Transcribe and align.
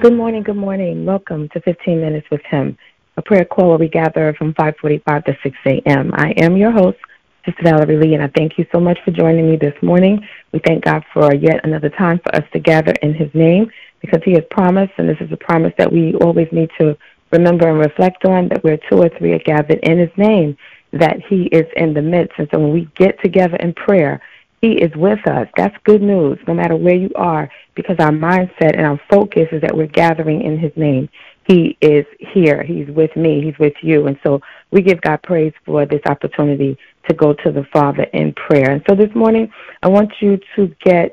Good 0.00 0.16
morning, 0.16 0.42
good 0.42 0.56
morning. 0.56 1.04
Welcome 1.04 1.50
to 1.50 1.60
15 1.60 2.00
Minutes 2.00 2.26
with 2.30 2.40
Him, 2.50 2.78
a 3.18 3.22
prayer 3.22 3.44
call 3.44 3.68
where 3.68 3.78
we 3.78 3.86
gather 3.86 4.32
from 4.38 4.54
5:45 4.54 5.26
to 5.26 5.36
6 5.42 5.58
a.m. 5.66 6.10
I 6.14 6.30
am 6.38 6.56
your 6.56 6.70
host, 6.70 6.96
Sister 7.44 7.64
Valerie 7.64 7.98
Lee, 7.98 8.14
and 8.14 8.22
I 8.22 8.28
thank 8.34 8.56
you 8.56 8.64
so 8.72 8.80
much 8.80 8.98
for 9.04 9.10
joining 9.10 9.50
me 9.50 9.58
this 9.58 9.74
morning. 9.82 10.26
We 10.52 10.60
thank 10.60 10.84
God 10.84 11.04
for 11.12 11.34
yet 11.34 11.60
another 11.64 11.90
time 11.90 12.18
for 12.20 12.34
us 12.34 12.44
to 12.54 12.58
gather 12.58 12.92
in 13.02 13.12
His 13.12 13.28
name 13.34 13.70
because 14.00 14.22
He 14.24 14.32
has 14.32 14.44
promised, 14.50 14.94
and 14.96 15.06
this 15.06 15.20
is 15.20 15.30
a 15.32 15.36
promise 15.36 15.74
that 15.76 15.92
we 15.92 16.14
always 16.14 16.48
need 16.50 16.70
to 16.80 16.96
remember 17.30 17.68
and 17.68 17.78
reflect 17.78 18.24
on, 18.24 18.48
that 18.48 18.64
where 18.64 18.78
two 18.88 19.02
or 19.02 19.10
three 19.18 19.34
are 19.34 19.38
gathered 19.40 19.80
in 19.82 19.98
His 19.98 20.16
name, 20.16 20.56
that 20.94 21.20
He 21.28 21.42
is 21.52 21.66
in 21.76 21.92
the 21.92 22.00
midst. 22.00 22.38
And 22.38 22.48
so 22.50 22.58
when 22.58 22.72
we 22.72 22.88
get 22.96 23.22
together 23.22 23.56
in 23.56 23.74
prayer, 23.74 24.22
he 24.60 24.72
is 24.72 24.94
with 24.94 25.26
us. 25.26 25.48
That's 25.56 25.74
good 25.84 26.02
news, 26.02 26.38
no 26.46 26.52
matter 26.52 26.76
where 26.76 26.94
you 26.94 27.10
are, 27.14 27.50
because 27.74 27.96
our 27.98 28.10
mindset 28.10 28.76
and 28.76 28.84
our 28.84 29.00
focus 29.10 29.48
is 29.52 29.62
that 29.62 29.74
we're 29.74 29.86
gathering 29.86 30.42
in 30.42 30.58
His 30.58 30.72
name. 30.76 31.08
He 31.46 31.78
is 31.80 32.04
here. 32.18 32.62
He's 32.62 32.88
with 32.88 33.16
me. 33.16 33.42
He's 33.42 33.58
with 33.58 33.72
you. 33.80 34.06
And 34.06 34.18
so 34.22 34.40
we 34.70 34.82
give 34.82 35.00
God 35.00 35.22
praise 35.22 35.54
for 35.64 35.86
this 35.86 36.02
opportunity 36.06 36.76
to 37.08 37.14
go 37.14 37.32
to 37.32 37.50
the 37.50 37.64
Father 37.72 38.02
in 38.12 38.34
prayer. 38.34 38.70
And 38.70 38.84
so 38.88 38.94
this 38.94 39.12
morning, 39.14 39.50
I 39.82 39.88
want 39.88 40.12
you 40.20 40.38
to 40.56 40.66
get 40.84 41.10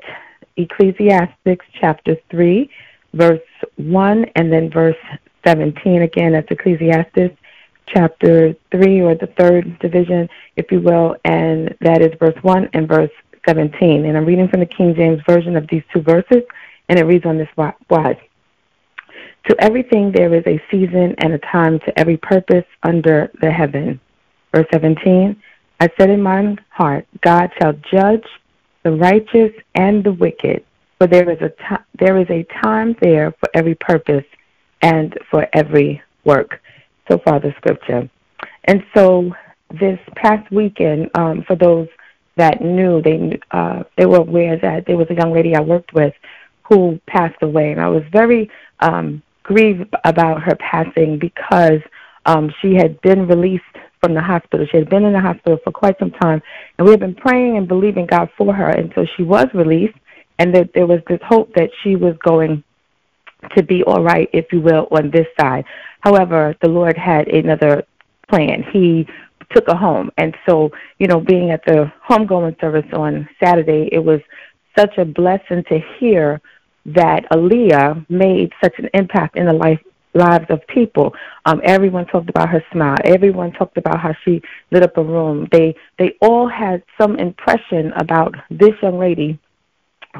Ecclesiastes 0.58 1.62
chapter 1.80 2.16
3, 2.30 2.70
verse 3.14 3.40
1, 3.76 4.26
and 4.36 4.52
then 4.52 4.70
verse 4.70 4.96
17. 5.46 6.02
Again, 6.02 6.32
that's 6.32 6.50
Ecclesiastes 6.50 7.34
chapter 7.86 8.54
3, 8.72 9.00
or 9.00 9.14
the 9.14 9.32
third 9.38 9.78
division, 9.78 10.28
if 10.56 10.70
you 10.70 10.80
will, 10.80 11.16
and 11.24 11.74
that 11.80 12.02
is 12.02 12.12
verse 12.20 12.36
1 12.42 12.68
and 12.74 12.86
verse 12.86 13.10
17. 13.46 14.06
And 14.06 14.16
I'm 14.16 14.24
reading 14.24 14.48
from 14.48 14.60
the 14.60 14.66
King 14.66 14.94
James 14.94 15.20
Version 15.26 15.56
of 15.56 15.66
these 15.68 15.82
two 15.92 16.00
verses, 16.00 16.42
and 16.88 16.98
it 16.98 17.04
reads 17.04 17.26
on 17.26 17.38
this 17.38 17.48
wise. 17.56 18.16
To 19.48 19.56
everything 19.60 20.12
there 20.12 20.34
is 20.34 20.46
a 20.46 20.62
season 20.70 21.14
and 21.18 21.32
a 21.32 21.38
time 21.38 21.78
to 21.80 21.98
every 21.98 22.16
purpose 22.16 22.66
under 22.82 23.30
the 23.40 23.50
heaven. 23.50 24.00
Verse 24.54 24.66
17, 24.72 25.40
I 25.80 25.88
said 25.96 26.10
in 26.10 26.22
my 26.22 26.56
heart, 26.70 27.06
God 27.22 27.50
shall 27.58 27.72
judge 27.90 28.26
the 28.82 28.92
righteous 28.92 29.52
and 29.74 30.02
the 30.02 30.12
wicked, 30.12 30.64
for 30.98 31.06
there 31.06 31.30
is 31.30 31.40
a 31.40 31.50
t- 31.50 31.84
there 31.98 32.18
is 32.18 32.28
a 32.30 32.44
time 32.62 32.96
there 33.00 33.32
for 33.32 33.48
every 33.54 33.74
purpose 33.74 34.24
and 34.82 35.16
for 35.30 35.46
every 35.52 36.02
work. 36.24 36.60
So 37.10 37.18
far, 37.18 37.40
the 37.40 37.54
scripture. 37.56 38.08
And 38.64 38.84
so 38.94 39.34
this 39.70 39.98
past 40.14 40.50
weekend, 40.50 41.10
um, 41.14 41.42
for 41.46 41.56
those 41.56 41.88
that 42.38 42.62
knew 42.62 43.02
they 43.02 43.38
uh, 43.50 43.82
they 43.96 44.06
were 44.06 44.18
aware 44.18 44.58
that 44.58 44.86
there 44.86 44.96
was 44.96 45.08
a 45.10 45.14
young 45.14 45.32
lady 45.32 45.54
I 45.54 45.60
worked 45.60 45.92
with 45.92 46.14
who 46.62 47.00
passed 47.06 47.42
away, 47.42 47.72
and 47.72 47.80
I 47.80 47.88
was 47.88 48.02
very 48.12 48.50
um, 48.80 49.22
grieved 49.42 49.94
about 50.04 50.42
her 50.42 50.56
passing 50.56 51.18
because 51.18 51.80
um, 52.26 52.52
she 52.60 52.74
had 52.74 53.00
been 53.02 53.26
released 53.26 53.64
from 54.00 54.14
the 54.14 54.20
hospital. 54.20 54.66
She 54.70 54.76
had 54.76 54.90
been 54.90 55.04
in 55.04 55.12
the 55.12 55.20
hospital 55.20 55.58
for 55.64 55.72
quite 55.72 55.98
some 55.98 56.10
time, 56.10 56.42
and 56.76 56.86
we 56.86 56.92
had 56.92 57.00
been 57.00 57.14
praying 57.14 57.56
and 57.56 57.66
believing 57.66 58.06
God 58.06 58.28
for 58.36 58.54
her 58.54 58.70
until 58.70 59.06
she 59.16 59.22
was 59.22 59.46
released, 59.54 59.96
and 60.38 60.54
that 60.54 60.70
there 60.74 60.86
was 60.86 61.00
this 61.08 61.20
hope 61.24 61.52
that 61.54 61.70
she 61.82 61.96
was 61.96 62.14
going 62.24 62.62
to 63.56 63.62
be 63.62 63.82
all 63.84 64.02
right, 64.02 64.28
if 64.32 64.46
you 64.52 64.60
will, 64.60 64.88
on 64.90 65.10
this 65.10 65.26
side. 65.38 65.64
However, 66.00 66.54
the 66.62 66.68
Lord 66.68 66.96
had 66.96 67.28
another 67.28 67.84
plan. 68.28 68.62
He 68.72 69.06
took 69.52 69.68
a 69.68 69.76
home. 69.76 70.10
And 70.18 70.36
so, 70.48 70.70
you 70.98 71.06
know, 71.06 71.20
being 71.20 71.50
at 71.50 71.64
the 71.66 71.90
homegoing 72.08 72.60
service 72.60 72.86
on 72.92 73.28
Saturday, 73.42 73.88
it 73.92 73.98
was 73.98 74.20
such 74.78 74.98
a 74.98 75.04
blessing 75.04 75.64
to 75.68 75.80
hear 75.98 76.40
that 76.86 77.28
Aaliyah 77.30 78.08
made 78.08 78.52
such 78.62 78.74
an 78.78 78.88
impact 78.94 79.36
in 79.36 79.46
the 79.46 79.52
life 79.52 79.80
lives 80.14 80.46
of 80.48 80.66
people. 80.66 81.14
Um, 81.44 81.60
everyone 81.64 82.06
talked 82.06 82.28
about 82.28 82.48
her 82.48 82.64
smile. 82.72 82.96
Everyone 83.04 83.52
talked 83.52 83.76
about 83.76 84.00
how 84.00 84.14
she 84.24 84.42
lit 84.70 84.82
up 84.82 84.96
a 84.96 85.02
room. 85.02 85.48
They 85.52 85.74
they 85.98 86.16
all 86.20 86.48
had 86.48 86.82
some 87.00 87.16
impression 87.18 87.92
about 87.96 88.34
this 88.50 88.72
young 88.82 88.98
lady 88.98 89.38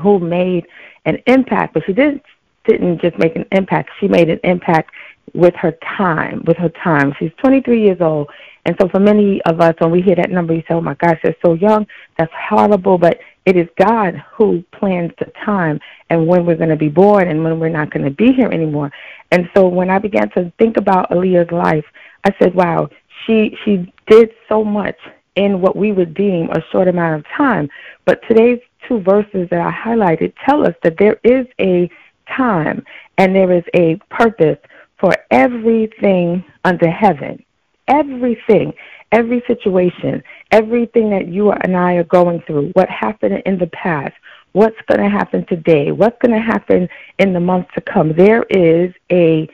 who 0.03 0.19
made 0.19 0.67
an 1.05 1.19
impact, 1.27 1.75
but 1.75 1.83
she 1.87 1.93
didn't 1.93 2.22
didn't 2.69 3.01
just 3.01 3.19
make 3.19 3.34
an 3.34 3.47
impact. 3.53 3.91
She 3.99 4.06
made 4.06 4.29
an 4.29 4.41
impact 4.45 4.93
with 5.34 5.55
her 5.56 5.73
time, 5.97 6.43
with 6.47 6.56
her 6.59 6.69
time. 6.69 7.15
She's 7.19 7.33
23 7.39 7.84
years 7.84 8.01
old. 8.01 8.29
And 8.65 8.77
so 8.81 8.89
for 8.89 9.01
many 9.01 9.41
of 9.43 9.61
us, 9.61 9.75
when 9.79 9.91
we 9.91 10.03
hear 10.03 10.17
that 10.17 10.31
number, 10.31 10.55
you 10.55 10.61
say, 10.61 10.75
oh 10.75 10.81
my 10.81 10.95
gosh, 10.95 11.19
they're 11.23 11.34
so 11.45 11.55
young. 11.55 11.87
That's 12.19 12.33
horrible. 12.49 12.99
But 12.99 13.19
it 13.47 13.56
is 13.56 13.67
God 13.79 14.23
who 14.33 14.62
plans 14.73 15.12
the 15.19 15.33
time 15.45 15.81
and 16.11 16.27
when 16.27 16.45
we're 16.45 16.56
going 16.56 16.69
to 16.69 16.77
be 16.77 16.89
born 16.89 17.29
and 17.29 17.43
when 17.43 17.59
we're 17.59 17.71
not 17.71 17.91
going 17.91 18.05
to 18.05 18.11
be 18.11 18.33
here 18.33 18.51
anymore. 18.51 18.91
And 19.31 19.49
so 19.56 19.67
when 19.67 19.91
I 19.91 19.99
began 19.99 20.31
to 20.31 20.53
think 20.59 20.77
about 20.77 21.11
Aaliyah's 21.11 21.50
life, 21.50 21.85
I 22.25 22.35
said, 22.41 22.55
wow, 22.55 22.91
she, 23.27 23.56
she 23.65 23.93
did 24.06 24.31
so 24.49 24.65
much 24.65 24.97
in 25.37 25.61
what 25.61 25.77
we 25.77 25.93
would 25.93 26.15
deem 26.15 26.50
a 26.50 26.62
short 26.71 26.89
amount 26.89 27.21
of 27.21 27.27
time. 27.37 27.71
But 28.05 28.21
today's 28.29 28.61
two 28.87 29.00
verses 29.00 29.49
that 29.50 29.61
I 29.61 29.71
highlighted 29.71 30.33
tell 30.45 30.67
us 30.67 30.75
that 30.83 30.99
there 30.99 31.21
is 31.25 31.47
a 31.61 31.91
time 32.37 32.84
and 33.16 33.34
there 33.34 33.53
is 33.53 33.65
a 33.75 33.97
purpose 34.11 34.59
for 34.99 35.12
everything 35.31 36.44
under 36.65 36.91
heaven. 36.91 37.43
Everything, 37.87 38.72
every 39.12 39.43
situation, 39.47 40.22
everything 40.50 41.11
that 41.11 41.28
you 41.28 41.50
and 41.53 41.77
I 41.77 41.94
are 41.94 42.05
going 42.05 42.43
through, 42.47 42.71
what 42.71 42.88
happened 42.91 43.43
in 43.47 43.59
the 43.59 43.69
past, 43.69 44.15
what's 44.53 44.77
going 44.88 45.00
to 45.00 45.09
happen 45.09 45.47
today, 45.47 45.93
what's 45.93 46.19
going 46.21 46.38
to 46.38 46.44
happen 46.44 46.88
in 47.19 47.33
the 47.33 47.41
months 47.41 47.71
to 47.75 47.81
come. 47.81 48.12
There 48.15 48.43
is 48.50 48.93
a 49.11 49.49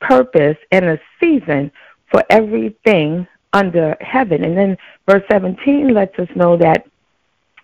purpose 0.00 0.56
and 0.72 0.84
a 0.84 1.00
season 1.20 1.70
for 2.10 2.24
everything 2.30 3.26
under 3.52 3.96
heaven. 4.00 4.44
And 4.44 4.56
then 4.56 4.76
verse 5.08 5.22
17 5.30 5.94
lets 5.94 6.18
us 6.18 6.28
know 6.34 6.56
that 6.58 6.86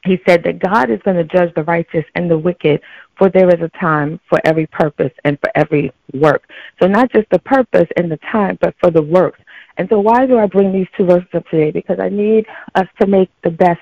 he 0.05 0.21
said 0.27 0.43
that 0.45 0.59
God 0.59 0.91
is 0.91 1.01
going 1.05 1.17
to 1.17 1.25
judge 1.25 1.55
the 1.55 1.65
righteous 1.65 2.05
and 2.15 2.31
the 2.31 2.39
wicked, 2.39 2.81
for 3.17 3.29
there 3.29 3.49
is 3.49 3.61
a 3.61 3.71
time 3.79 4.19
for 4.29 4.41
every 4.45 4.67
purpose 4.67 5.13
and 5.25 5.39
for 5.41 5.51
every 5.55 5.93
work. 6.13 6.43
So 6.81 6.89
not 6.89 7.13
just 7.13 7.29
the 7.31 7.39
purpose 7.39 7.89
and 7.97 8.11
the 8.11 8.19
time, 8.31 8.59
but 8.61 8.75
for 8.81 8.91
the 8.91 9.03
works. 9.03 9.39
And 9.77 9.89
so 9.89 10.01
why 10.01 10.27
do 10.27 10.39
I 10.39 10.47
bring 10.47 10.73
these 10.73 10.89
two 10.97 11.05
verses 11.05 11.29
up 11.35 11.47
today? 11.49 11.71
Because 11.71 11.99
I 12.01 12.09
need 12.09 12.47
us 12.75 12.87
to 13.01 13.07
make 13.07 13.31
the 13.43 13.51
best 13.51 13.81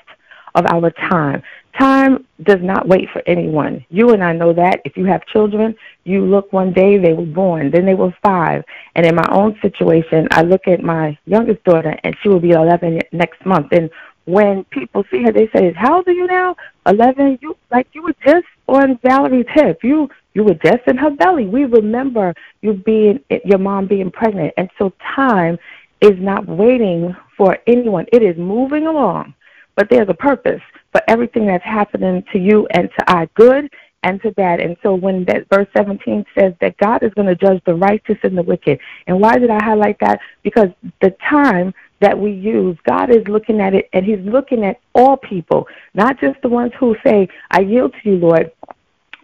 of 0.55 0.67
our 0.67 0.91
time. 0.91 1.43
Time 1.79 2.27
does 2.43 2.59
not 2.61 2.89
wait 2.89 3.09
for 3.13 3.23
anyone. 3.27 3.85
You 3.91 4.11
and 4.11 4.23
I 4.23 4.33
know 4.33 4.53
that. 4.53 4.81
If 4.85 4.97
you 4.97 5.05
have 5.07 5.25
children, 5.27 5.75
you 6.05 6.25
look 6.25 6.53
one 6.53 6.73
day, 6.73 6.99
they 6.99 7.13
were 7.13 7.25
born, 7.25 7.71
then 7.71 7.87
they 7.87 7.95
were 7.95 8.13
five. 8.23 8.65
And 8.97 9.07
in 9.07 9.15
my 9.15 9.29
own 9.31 9.57
situation, 9.63 10.27
I 10.33 10.43
look 10.43 10.67
at 10.67 10.83
my 10.83 11.17
youngest 11.27 11.63
daughter, 11.65 11.97
and 12.03 12.17
she 12.23 12.29
will 12.29 12.41
be 12.41 12.51
11 12.51 13.01
next 13.13 13.45
month. 13.47 13.69
And 13.71 13.89
when 14.27 14.65
people 14.65 15.05
see 15.11 15.23
her, 15.23 15.33
they 15.33 15.49
say, 15.55 15.73
"How 15.73 15.97
old 15.97 16.09
are 16.09 16.13
you 16.13 16.27
now? 16.27 16.57
Eleven? 16.87 17.39
You 17.41 17.57
like 17.71 17.89
you 17.93 18.03
were 18.03 18.15
just 18.25 18.47
on 18.69 18.99
Valerie's 19.03 19.47
hip. 19.49 19.83
You 19.83 20.09
you 20.35 20.45
were 20.45 20.55
just 20.55 20.87
in 20.87 20.97
her 20.97 21.11
belly. 21.11 21.47
We 21.47 21.65
remember 21.65 22.35
you 22.63 22.75
being 22.75 23.21
your 23.45 23.59
mom 23.59 23.87
being 23.87 24.11
pregnant, 24.11 24.55
and 24.57 24.71
so 24.79 24.93
time 25.15 25.59
is 26.01 26.19
not 26.19 26.47
waiting 26.47 27.15
for 27.37 27.59
anyone. 27.67 28.07
It 28.13 28.23
is 28.23 28.37
moving 28.37 28.87
along, 28.87 29.35
but 29.75 29.89
there's 29.91 30.09
a 30.09 30.15
purpose 30.15 30.63
for 30.93 31.03
everything 31.09 31.47
that's 31.47 31.65
happening 31.65 32.25
to 32.33 32.39
you 32.39 32.67
and 32.73 32.89
to 32.99 33.11
I, 33.11 33.29
good 33.35 33.71
and 34.03 34.21
to 34.23 34.31
bad. 34.33 34.61
And 34.61 34.77
so 34.83 34.95
when 34.95 35.25
that 35.27 35.47
verse 35.53 35.69
17 35.77 36.25
says 36.39 36.55
that 36.61 36.77
God 36.79 37.03
is 37.03 37.13
going 37.15 37.29
to 37.29 37.35
judge 37.35 37.63
the 37.67 37.75
righteous 37.75 38.17
and 38.23 38.37
the 38.37 38.43
wicked, 38.43 38.79
and 39.07 39.21
why 39.21 39.39
did 39.39 39.51
I 39.51 39.63
highlight 39.63 39.99
that? 40.01 40.21
Because 40.43 40.69
the 41.01 41.15
time 41.29 41.75
that 42.01 42.19
we 42.19 42.33
use, 42.33 42.77
God 42.89 43.11
is 43.11 43.27
looking 43.29 43.61
at 43.61 43.75
it 43.75 43.89
and 43.93 44.05
He's 44.05 44.21
looking 44.21 44.65
at 44.65 44.81
all 44.95 45.17
people, 45.17 45.67
not 45.95 46.21
just 46.21 46.41
the 46.43 46.49
ones 46.49 46.73
who 46.79 46.97
say, 47.05 47.29
I 47.51 47.61
yield 47.61 47.95
to 48.03 48.11
you, 48.11 48.17
Lord, 48.17 48.51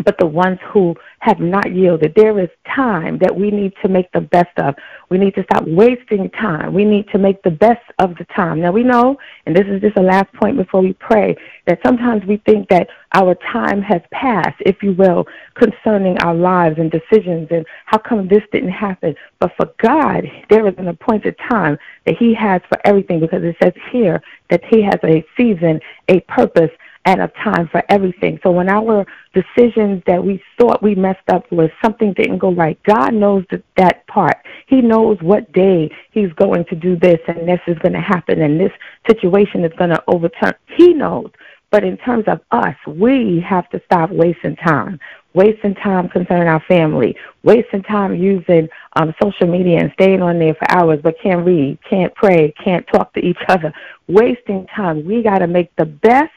but 0.04 0.18
the 0.18 0.26
ones 0.26 0.58
who 0.72 0.94
have 1.20 1.40
not 1.40 1.74
yielded. 1.74 2.14
There 2.14 2.38
is 2.38 2.48
time 2.74 3.18
that 3.18 3.34
we 3.34 3.50
need 3.50 3.72
to 3.82 3.88
make 3.88 4.10
the 4.12 4.20
best 4.20 4.56
of. 4.58 4.74
We 5.10 5.18
need 5.18 5.34
to 5.34 5.44
stop 5.44 5.64
wasting 5.66 6.30
time. 6.30 6.74
We 6.74 6.84
need 6.84 7.08
to 7.08 7.18
make 7.18 7.42
the 7.42 7.50
best 7.50 7.82
of 7.98 8.14
the 8.16 8.24
time. 8.26 8.60
Now 8.60 8.72
we 8.72 8.82
know, 8.82 9.16
and 9.46 9.56
this 9.56 9.66
is 9.66 9.80
just 9.80 9.96
a 9.96 10.02
last 10.02 10.32
point 10.34 10.56
before 10.56 10.82
we 10.82 10.92
pray, 10.94 11.36
that 11.66 11.80
sometimes 11.84 12.24
we 12.26 12.36
think 12.46 12.68
that 12.68 12.88
our 13.14 13.34
time 13.52 13.80
has 13.82 14.02
passed, 14.12 14.60
if 14.60 14.82
you 14.82 14.92
will, 14.92 15.24
concerning 15.54 16.18
our 16.18 16.34
lives 16.34 16.78
and 16.78 16.90
decisions 16.90 17.48
and 17.50 17.64
how 17.86 17.98
come 17.98 18.28
this 18.28 18.42
didn't 18.52 18.70
happen. 18.70 19.14
But 19.40 19.52
for 19.56 19.72
God, 19.82 20.24
there 20.50 20.66
is 20.68 20.74
an 20.78 20.88
appointed 20.88 21.36
time 21.48 21.78
that 22.04 22.16
He 22.18 22.34
has 22.34 22.60
for 22.68 22.78
everything 22.84 23.20
because 23.20 23.42
it 23.42 23.56
says 23.62 23.72
here 23.90 24.20
that 24.50 24.64
He 24.64 24.82
has 24.82 24.98
a 25.02 25.24
season, 25.36 25.80
a 26.08 26.20
purpose, 26.20 26.70
and 27.06 27.22
a 27.22 27.28
time 27.42 27.68
for 27.68 27.82
everything. 27.88 28.38
So 28.42 28.50
when 28.50 28.68
our 28.68 29.06
decisions 29.32 30.02
that 30.06 30.22
we 30.22 30.42
thought 30.58 30.82
we 30.82 30.96
messed 30.96 31.28
up 31.28 31.50
was 31.52 31.70
something 31.82 32.12
didn't 32.12 32.38
go 32.38 32.52
right, 32.52 32.78
God 32.82 33.14
knows 33.14 33.44
that, 33.50 33.62
that 33.76 34.06
part. 34.08 34.36
He 34.66 34.82
knows 34.82 35.16
what 35.22 35.50
day 35.52 35.90
He's 36.10 36.32
going 36.32 36.64
to 36.66 36.74
do 36.74 36.96
this 36.96 37.20
and 37.28 37.48
this 37.48 37.60
is 37.68 37.78
going 37.78 37.92
to 37.92 38.00
happen 38.00 38.42
and 38.42 38.60
this 38.60 38.72
situation 39.08 39.64
is 39.64 39.72
going 39.78 39.90
to 39.90 40.02
overturn. 40.08 40.54
He 40.76 40.92
knows. 40.92 41.30
But 41.70 41.84
in 41.84 41.96
terms 41.98 42.24
of 42.26 42.40
us, 42.52 42.76
we 42.86 43.44
have 43.46 43.68
to 43.70 43.80
stop 43.84 44.10
wasting 44.10 44.56
time, 44.56 45.00
wasting 45.34 45.74
time 45.74 46.08
concerning 46.08 46.48
our 46.48 46.62
family, 46.68 47.16
wasting 47.42 47.82
time 47.82 48.14
using 48.14 48.68
um, 48.94 49.12
social 49.20 49.48
media 49.48 49.80
and 49.80 49.92
staying 49.92 50.22
on 50.22 50.38
there 50.38 50.54
for 50.54 50.70
hours, 50.70 51.00
but 51.02 51.16
can't 51.20 51.44
read, 51.44 51.78
can't 51.88 52.14
pray, 52.14 52.54
can't 52.64 52.86
talk 52.86 53.12
to 53.14 53.20
each 53.20 53.40
other, 53.48 53.72
wasting 54.06 54.66
time. 54.74 55.04
We 55.04 55.22
got 55.22 55.38
to 55.38 55.48
make 55.48 55.74
the 55.76 55.86
best 55.86 56.32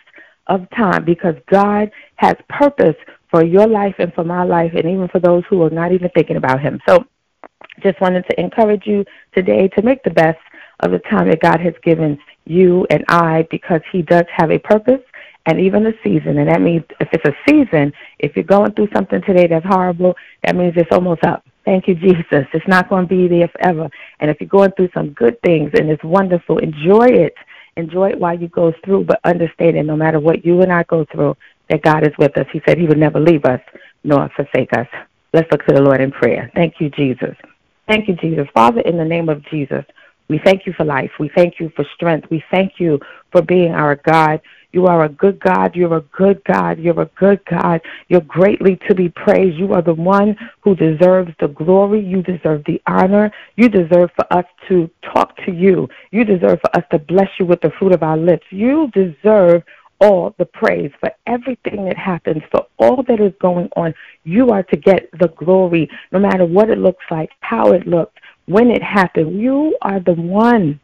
of 0.50 0.69
time 0.72 1.06
because 1.06 1.36
God 1.50 1.90
has 2.16 2.36
purpose 2.50 2.96
for 3.31 3.44
your 3.44 3.68
life 3.68 3.96
and 4.00 4.13
for 4.13 4.24
my 4.24 4.44
life, 4.44 4.72
and 4.74 4.86
even 4.86 5.07
for 5.07 5.19
those 5.19 5.44
who 5.50 5.62
are 5.63 5.69
not 5.69 5.92
even 5.92 6.10
thinking 6.10 6.38
about 6.38 6.60
Him. 6.60 6.80
So, 6.88 7.06
just 7.81 8.01
wanted 8.01 8.25
to 8.30 8.40
encourage 8.40 8.86
you 8.86 9.06
today 9.34 9.68
to 9.69 9.81
make 9.84 10.04
the 10.04 10.10
best 10.10 10.40
of 10.81 10.92
the 10.92 11.00
time 11.00 11.30
that 11.30 11.42
God 11.42 11.60
has 11.62 11.74
given 11.84 12.18
you 12.46 12.86
and 12.90 13.06
I 13.07 13.48
because 13.51 13.81
He 13.92 14.01
does 14.01 14.25
have 14.36 14.51
a 14.51 14.60
purpose 14.60 15.01
and 15.46 15.60
even 15.60 15.86
a 15.86 15.94
season. 16.04 16.40
And 16.40 16.50
that 16.50 16.62
means 16.62 16.84
if 17.00 17.10
it's 17.13 17.25
a 17.25 17.36
season, 17.48 17.94
if 18.19 18.36
you're 18.36 18.44
going 18.44 18.74
through 18.74 18.90
something 18.94 19.22
today 19.22 19.48
that's 19.48 19.66
horrible, 19.66 20.16
that 20.44 20.56
means 20.56 20.74
it's 20.75 20.92
almost 20.92 21.24
up. 21.24 21.45
Thank 21.66 21.88
you, 21.88 21.95
Jesus. 21.95 22.48
It's 22.54 22.68
not 22.68 22.90
going 22.90 23.07
to 23.07 23.10
be 23.10 23.28
there 23.28 23.48
forever. 23.50 23.90
And 24.19 24.31
if 24.31 24.38
you're 24.40 24.50
going 24.50 24.72
through 24.72 24.90
some 24.94 25.12
good 25.12 25.40
things 25.42 25.72
and 25.75 25.90
it's 25.90 26.04
wonderful, 26.04 26.57
enjoy 26.57 27.07
it. 27.10 27.34
Enjoy 27.80 28.10
it 28.10 28.20
while 28.20 28.38
you 28.38 28.50
go 28.50 28.74
through, 28.84 29.06
but 29.06 29.20
understand 29.24 29.78
that 29.78 29.86
no 29.86 29.96
matter 29.96 30.20
what 30.20 30.46
you 30.46 30.62
and 30.62 30.72
I 30.72 30.84
go 30.84 31.06
through, 31.12 31.36
that 31.70 31.81
God 31.81 32.06
is 32.06 32.14
with 32.20 32.38
us. 32.38 32.46
He 32.52 32.62
said 32.68 32.78
he 32.78 32.88
would 32.88 32.98
never 32.98 33.20
leave 33.20 33.46
us 33.46 33.62
nor 34.04 34.30
forsake 34.36 34.74
us. 34.74 34.88
Let's 35.34 35.50
look 35.52 35.66
to 35.66 35.74
the 35.74 35.81
Lord 35.81 36.02
in 36.02 36.12
prayer. 36.12 36.52
Thank 36.56 36.76
you, 36.80 36.90
Jesus. 36.90 37.36
Thank 37.88 38.08
you, 38.08 38.16
Jesus. 38.16 38.48
Father, 38.54 38.81
in 38.81 38.98
the 38.98 39.06
name 39.06 39.30
of 39.30 39.44
Jesus, 39.46 39.86
we 40.28 40.40
thank 40.44 40.66
you 40.66 40.74
for 40.74 40.86
life. 40.86 41.12
We 41.20 41.31
thank 41.36 41.60
you 41.60 41.72
for 41.76 41.86
strength. 41.96 42.28
We 42.30 42.44
thank 42.52 42.74
you 42.80 43.00
for 43.31 43.42
being 43.42 43.72
our 43.74 43.96
God. 43.96 44.42
You 44.71 44.86
are 44.86 45.04
a 45.04 45.10
good 45.10 45.39
God. 45.39 45.75
You're 45.75 45.98
a 45.98 46.01
good 46.01 46.44
God. 46.44 46.80
You're 46.80 47.01
a 47.01 47.10
good 47.18 47.44
God. 47.45 47.81
You're 48.07 48.21
greatly 48.21 48.80
to 48.88 48.94
be 48.94 49.10
praised. 49.10 49.57
You 49.57 49.74
are 49.74 49.81
the 49.81 49.94
one 49.94 50.38
who 50.62 50.75
deserves 50.75 51.31
the 51.39 51.48
glory. 51.48 52.06
You 52.06 52.21
deserve 52.21 52.63
the 52.66 52.81
honor. 52.86 53.31
You 53.56 53.69
deserve 53.69 54.12
for 54.16 54.31
us 54.31 54.45
to 54.68 54.89
talk 55.13 55.36
to 55.45 55.51
you. 55.51 55.89
You 56.12 56.24
deserve 56.24 56.60
for 56.62 56.77
us 56.77 56.83
to 56.92 57.00
bless 57.00 57.30
you 57.39 57.45
with 57.45 57.62
the 57.62 57.71
fruit 57.80 57.94
of 57.94 58.04
our 58.04 58.18
lips. 58.18 58.45
You 58.51 58.92
deserve 58.94 59.63
all 60.01 60.33
the 60.38 60.45
praise 60.45 60.92
for 61.00 61.12
everything 61.27 61.86
that 61.86 61.98
happens, 61.98 62.42
for 62.51 62.66
all 62.77 63.04
that 63.04 63.19
is 63.19 63.33
going 63.42 63.69
on. 63.75 63.94
You 64.24 64.50
are 64.50 64.63
to 64.63 64.77
get 64.77 65.10
the 65.19 65.27
glory, 65.30 65.89
no 66.12 66.19
matter 66.19 66.45
what 66.45 66.69
it 66.69 66.77
looks 66.77 67.04
like, 67.12 67.31
how 67.42 67.71
it 67.71 67.86
looked, 67.86 68.18
when 68.45 68.69
it 68.71 68.81
happened. 68.81 69.42
You 69.42 69.77
are 69.81 70.00
the 70.00 70.13
one 70.13 70.80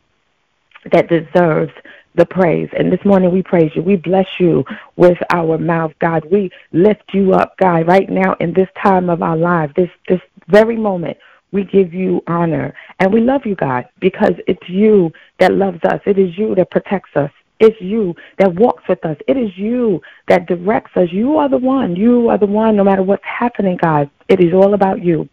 that 0.92 1.08
deserves 1.08 1.72
the 2.16 2.26
praise. 2.26 2.70
And 2.78 2.92
this 2.92 3.04
morning 3.06 3.32
we 3.32 3.44
praise 3.44 3.72
you. 3.76 3.82
We 3.82 3.96
bless 3.96 4.28
you 4.40 4.66
with 4.96 5.18
our 5.30 5.58
mouth, 5.58 5.94
God. 6.00 6.26
We 6.32 6.52
lift 6.72 7.14
you 7.14 7.34
up, 7.34 7.58
God, 7.58 7.88
right 7.88 8.10
now 8.10 8.36
in 8.40 8.54
this 8.54 8.70
time 8.82 9.10
of 9.10 9.22
our 9.22 9.38
lives, 9.38 9.74
this 9.76 9.90
this 10.08 10.22
very 10.48 10.78
moment. 10.78 11.18
We 11.52 11.64
give 11.64 11.94
you 11.94 12.22
honor 12.28 12.74
and 13.00 13.14
we 13.14 13.22
love 13.22 13.46
you, 13.46 13.56
God, 13.56 13.88
because 14.00 14.34
it's 14.46 14.68
you 14.68 15.14
that 15.40 15.54
loves 15.54 15.80
us. 15.86 16.02
It 16.06 16.18
is 16.18 16.38
you 16.38 16.54
that 16.56 16.70
protects 16.72 17.16
us. 17.16 17.32
It's 17.60 17.80
you 17.80 18.14
that 18.38 18.56
walks 18.56 18.84
with 18.90 19.06
us. 19.06 19.18
It 19.28 19.38
is 19.38 19.58
you 19.58 20.02
that 20.28 20.48
directs 20.48 20.98
us. 20.98 21.08
You 21.12 21.38
are 21.38 21.48
the 21.48 21.58
one. 21.58 21.96
You 21.96 22.28
are 22.28 22.38
the 22.38 22.46
one, 22.46 22.76
no 22.76 22.84
matter 22.84 23.04
what's 23.04 23.24
happening, 23.24 23.78
God. 23.78 24.10
It 24.28 24.42
is 24.42 24.54
all 24.54 24.74
about 24.74 25.02
you. 25.02 25.30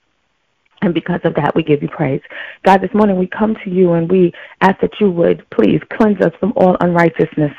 And 0.82 0.93
because 0.93 1.20
of 1.25 1.34
that, 1.34 1.55
we 1.55 1.62
give 1.62 1.81
you 1.81 1.88
praise. 1.88 2.20
God, 2.64 2.81
this 2.81 2.93
morning 2.93 3.17
we 3.17 3.29
come 3.29 3.56
to 3.64 3.70
you 3.70 3.93
and 3.93 4.11
we 4.11 4.32
ask 4.61 4.81
that 4.81 5.00
you 5.00 5.11
would 5.11 5.49
please 5.50 5.81
cleanse 5.93 6.20
us 6.20 6.32
from 6.40 6.52
all 6.56 6.76
unrighteousness. 6.81 7.52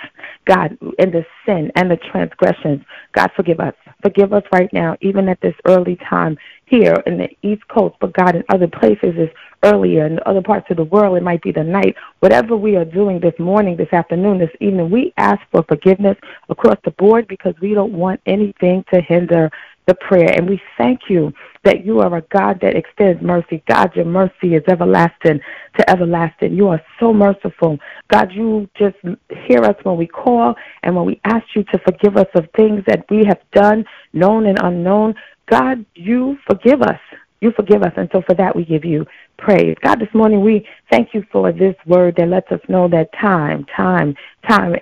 God, 0.45 0.77
in 0.99 1.11
the 1.11 1.25
sin 1.45 1.71
and 1.75 1.89
the 1.89 1.95
transgressions. 2.11 2.83
God, 3.13 3.31
forgive 3.33 3.61
us. 3.61 3.73
Forgive 4.01 4.33
us 4.33 4.43
right 4.51 4.71
now, 4.73 4.97
even 5.01 5.29
at 5.29 5.39
this 5.39 5.55
early 5.65 5.95
time 6.09 6.37
here 6.65 7.01
in 7.05 7.17
the 7.17 7.29
East 7.43 7.65
Coast. 7.69 7.95
But 8.01 8.13
God, 8.13 8.35
in 8.35 8.43
other 8.49 8.67
places 8.67 9.15
is 9.17 9.29
earlier. 9.63 10.05
In 10.05 10.19
other 10.25 10.41
parts 10.41 10.67
of 10.69 10.75
the 10.75 10.83
world, 10.83 11.15
it 11.15 11.23
might 11.23 11.41
be 11.41 11.53
the 11.53 11.63
night. 11.63 11.95
Whatever 12.19 12.57
we 12.57 12.75
are 12.75 12.83
doing 12.83 13.21
this 13.21 13.37
morning, 13.39 13.77
this 13.77 13.93
afternoon, 13.93 14.37
this 14.37 14.49
evening, 14.59 14.91
we 14.91 15.13
ask 15.17 15.39
for 15.49 15.63
forgiveness 15.63 16.17
across 16.49 16.77
the 16.83 16.91
board 16.91 17.25
because 17.29 17.53
we 17.61 17.73
don't 17.73 17.93
want 17.93 18.19
anything 18.25 18.83
to 18.93 18.99
hinder 18.99 19.49
the 19.87 19.95
prayer. 19.95 20.31
And 20.31 20.49
we 20.49 20.61
thank 20.77 21.09
you 21.09 21.31
that 21.63 21.85
you 21.85 21.99
are 21.99 22.15
a 22.17 22.21
God 22.21 22.59
that 22.61 22.75
extends 22.75 23.21
mercy. 23.21 23.63
God, 23.67 23.95
your 23.95 24.05
mercy 24.05 24.55
is 24.55 24.63
everlasting 24.67 25.39
to 25.77 25.89
everlasting. 25.89 26.53
You 26.53 26.67
are 26.69 26.81
so 26.99 27.13
merciful. 27.13 27.79
God, 28.09 28.31
you 28.31 28.69
just 28.77 28.97
hear 29.47 29.63
us 29.63 29.75
when 29.83 29.97
we 29.97 30.07
call 30.07 30.55
and 30.83 30.95
when 30.95 31.05
we 31.05 31.21
ask 31.23 31.45
you 31.55 31.63
to 31.65 31.79
forgive 31.79 32.17
us 32.17 32.27
of 32.35 32.47
things 32.55 32.83
that 32.87 33.05
we 33.09 33.23
have 33.25 33.39
done, 33.53 33.85
known 34.11 34.45
and 34.45 34.57
unknown. 34.61 35.15
God, 35.49 35.85
you 35.95 36.37
forgive 36.47 36.81
us. 36.81 36.99
You 37.41 37.51
forgive 37.51 37.83
us. 37.83 37.91
And 37.97 38.09
so 38.13 38.21
for 38.21 38.35
that, 38.35 38.55
we 38.55 38.63
give 38.63 38.85
you 38.85 39.05
praise. 39.37 39.75
God, 39.83 39.99
this 39.99 40.13
morning 40.13 40.41
we 40.41 40.65
thank 40.89 41.13
you 41.13 41.25
for 41.31 41.51
this 41.51 41.75
word 41.85 42.15
that 42.17 42.29
lets 42.29 42.49
us 42.51 42.61
know 42.69 42.87
that 42.89 43.11
time, 43.19 43.65
time, 43.75 44.15
time, 44.47 44.75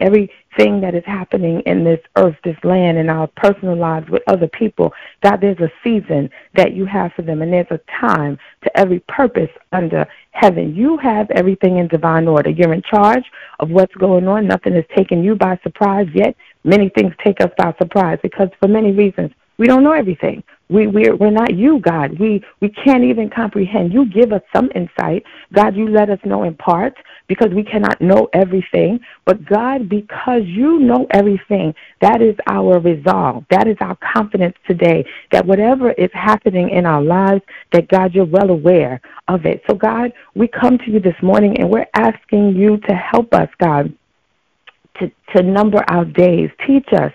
everything 0.51 0.81
that 0.81 0.95
is 0.95 1.03
happening 1.06 1.62
in 1.65 1.83
this 1.83 2.00
earth, 2.18 2.36
this 2.44 2.57
land, 2.63 2.98
in 2.98 3.09
our 3.09 3.27
personal 3.36 3.75
lives 3.75 4.09
with 4.09 4.21
other 4.27 4.48
people, 4.48 4.94
God, 5.24 5.39
there's 5.42 5.59
a 5.59 5.71
season 5.83 6.30
that 6.56 6.74
you 6.74 6.86
have 6.86 7.12
for 7.13 7.21
them, 7.21 7.42
and 7.42 7.51
there's 7.51 7.68
a 7.71 7.80
time 8.00 8.38
to 8.63 8.77
every 8.77 9.00
purpose 9.07 9.50
under 9.71 10.06
heaven. 10.31 10.75
You 10.75 10.98
have 10.98 11.30
everything 11.31 11.77
in 11.77 11.88
divine 11.88 12.27
order. 12.27 12.50
You're 12.50 12.74
in 12.74 12.81
charge 12.83 13.24
of 13.59 13.69
what's 13.69 13.94
going 13.95 14.27
on. 14.27 14.48
Nothing 14.48 14.74
is 14.74 14.86
taking 14.95 15.24
you 15.24 15.36
by 15.36 15.59
surprise 15.63 16.07
yet. 16.13 16.36
Many 16.63 16.89
things 16.89 17.13
take 17.24 17.42
us 17.42 17.51
by 17.57 17.74
surprise 17.80 18.19
because 18.21 18.50
for 18.59 18.68
many 18.68 18.92
reasons 18.92 19.31
we 19.57 19.68
don't 19.68 19.83
know 19.83 19.94
everything. 19.94 20.44
We 20.71 20.88
we're 20.88 21.15
we're 21.15 21.31
not 21.31 21.56
you, 21.56 21.79
God. 21.79 22.18
We 22.19 22.44
we 22.62 22.69
can't 22.69 23.03
even 23.03 23.29
comprehend. 23.29 23.94
You 23.94 24.06
give 24.06 24.31
us 24.31 24.41
some 24.56 24.69
insight. 24.73 25.23
God, 25.53 25.75
you 25.75 25.89
let 25.89 26.09
us 26.09 26.19
know 26.23 26.44
in 26.44 26.56
part 26.56 26.94
because 27.27 27.50
we 27.53 27.63
cannot 27.63 28.00
know 28.01 28.29
everything. 28.33 29.00
But 29.25 29.45
God, 29.45 29.89
because 29.89 30.44
you 30.45 30.79
know 30.79 31.07
everything, 31.12 31.73
that 32.01 32.21
is 32.21 32.35
our 32.47 32.79
resolve. 32.79 33.45
That 33.50 33.68
is 33.68 33.77
our 33.81 33.97
confidence 34.13 34.56
today 34.68 35.06
that 35.31 35.45
whatever 35.45 35.91
is 35.91 36.09
happening 36.13 36.69
in 36.69 36.85
our 36.85 37.01
lives, 37.01 37.41
that 37.71 37.88
God, 37.88 38.13
you're 38.13 38.25
well 38.25 38.50
aware 38.50 39.01
of 39.27 39.45
it. 39.45 39.63
So 39.69 39.75
God, 39.75 40.13
we 40.35 40.47
come 40.47 40.77
to 40.79 40.91
you 40.91 41.00
this 41.00 41.15
morning 41.21 41.59
and 41.59 41.69
we're 41.69 41.88
asking 41.95 42.56
you 42.56 42.77
to 42.88 42.94
help 42.94 43.33
us, 43.33 43.50
God, 43.59 43.94
to, 45.00 45.12
to 45.35 45.44
number 45.44 45.83
our 45.89 46.06
days. 46.06 46.50
Teach 46.65 46.88
us 46.94 47.13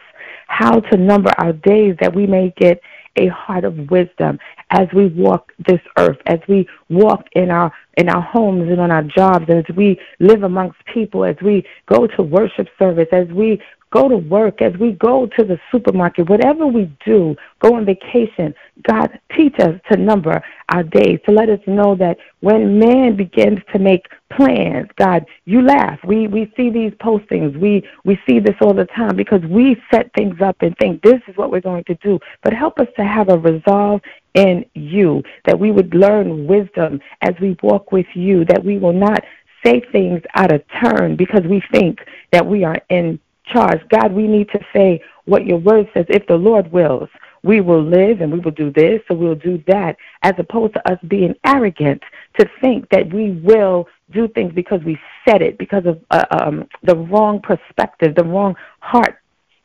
how 0.49 0.81
to 0.81 0.97
number 0.97 1.31
our 1.39 1.53
days 1.53 1.97
that 2.01 2.15
we 2.15 2.27
may 2.27 2.53
get 2.57 2.81
a 3.17 3.29
heart 3.29 3.65
of 3.65 3.91
wisdom 3.91 4.39
as 4.71 4.89
we 4.95 5.07
walk 5.07 5.53
this 5.67 5.81
earth, 5.99 6.19
as 6.27 6.41
we 6.49 6.69
walk 6.89 7.27
in 7.33 7.51
our 7.51 7.73
in 7.97 8.09
our 8.09 8.21
homes 8.21 8.69
and 8.69 8.81
on 8.81 8.91
our 8.91 9.03
jobs, 9.03 9.47
as 9.49 9.65
we 9.75 9.99
live 10.21 10.43
amongst 10.43 10.85
people, 10.93 11.25
as 11.25 11.37
we 11.43 11.65
go 11.87 12.07
to 12.07 12.23
worship 12.23 12.69
service, 12.79 13.09
as 13.13 13.27
we 13.29 13.61
go 13.97 14.09
to 14.09 14.17
work, 14.17 14.61
as 14.61 14.75
we 14.79 14.93
go 14.93 15.27
to 15.27 15.43
the 15.45 15.59
supermarket, 15.73 16.29
whatever 16.29 16.67
we 16.67 16.85
do, 17.05 17.35
go 17.61 17.77
on 17.77 17.87
vacation, 17.87 18.55
God, 18.83 19.19
teach 19.35 19.55
us 19.61 19.81
to 19.91 19.97
number 19.97 20.43
our 20.69 20.83
days, 20.83 21.19
to 21.25 21.33
let 21.33 21.49
us 21.49 21.61
know 21.67 21.95
that 21.97 22.19
when 22.41 22.79
man 22.79 23.17
begins 23.17 23.61
to 23.73 23.79
make 23.79 24.07
plans, 24.31 24.89
God, 24.97 25.25
you 25.47 25.63
laugh. 25.63 25.99
We 26.05 26.27
we 26.27 26.53
see 26.57 26.69
these 26.69 26.93
postings. 26.93 27.59
We 27.59 27.89
we 28.05 28.19
see 28.29 28.39
this 28.39 28.57
all 28.61 28.75
the 28.75 28.85
time 28.85 29.17
because 29.17 29.43
we 29.49 29.81
set 29.91 30.13
things 30.15 30.43
up 30.43 30.57
and 30.61 30.77
think 30.77 31.03
this 31.03 31.21
is 31.27 31.37
what 31.37 31.51
we're 31.51 31.61
going 31.61 31.85
to 31.85 31.95
do. 31.95 32.19
But 32.43 32.53
help 32.53 32.79
us 32.79 32.89
to 32.97 33.05
have 33.05 33.31
a 33.31 33.39
resolve 33.39 34.03
in 34.35 34.67
you, 34.75 35.23
that 35.47 35.59
we 35.59 35.71
would 35.71 35.95
learn 35.95 36.47
wisdom 36.47 37.01
as 37.23 37.35
we 37.41 37.57
walk 37.63 37.93
with 37.93 38.07
you, 38.15 38.45
that 38.45 38.63
we 38.63 38.77
will 38.77 38.93
not 38.93 39.25
say 39.65 39.81
things 39.91 40.21
out 40.35 40.53
of 40.53 40.63
turn 40.83 41.17
because 41.17 41.43
we 41.49 41.63
think 41.73 42.01
that 42.31 42.47
we 42.47 42.63
are 42.63 42.79
in 42.91 43.19
charge. 43.47 43.81
God, 43.89 44.13
we 44.13 44.27
need 44.27 44.49
to 44.51 44.61
say 44.73 45.03
what 45.25 45.47
your 45.47 45.59
word 45.59 45.89
says. 45.95 46.07
If 46.09 46.27
the 46.27 46.37
Lord 46.37 46.71
wills, 46.73 47.09
we 47.43 47.61
will 47.61 47.83
live 47.83 48.21
and 48.21 48.33
we 48.33 48.41
will 48.41 48.51
do 48.51 48.71
this 48.73 49.01
or 49.09 49.17
we'll 49.17 49.35
do 49.35 49.63
that, 49.67 49.97
as 50.23 50.35
opposed 50.39 50.75
to 50.75 50.91
us 50.91 50.99
being 51.09 51.35
arrogant 51.45 52.03
to 52.39 52.49
think 52.61 52.89
that 52.91 53.13
we 53.13 53.33
will 53.33 53.89
do 54.11 54.29
things 54.29 54.53
because 54.53 54.83
we 54.85 54.99
said 55.27 55.43
it, 55.43 55.59
because 55.59 55.87
of 55.87 56.01
uh, 56.11 56.25
um, 56.31 56.69
the 56.83 56.97
wrong 56.97 57.41
perspective, 57.41 58.15
the 58.15 58.25
wrong 58.25 58.55
heart 58.81 59.21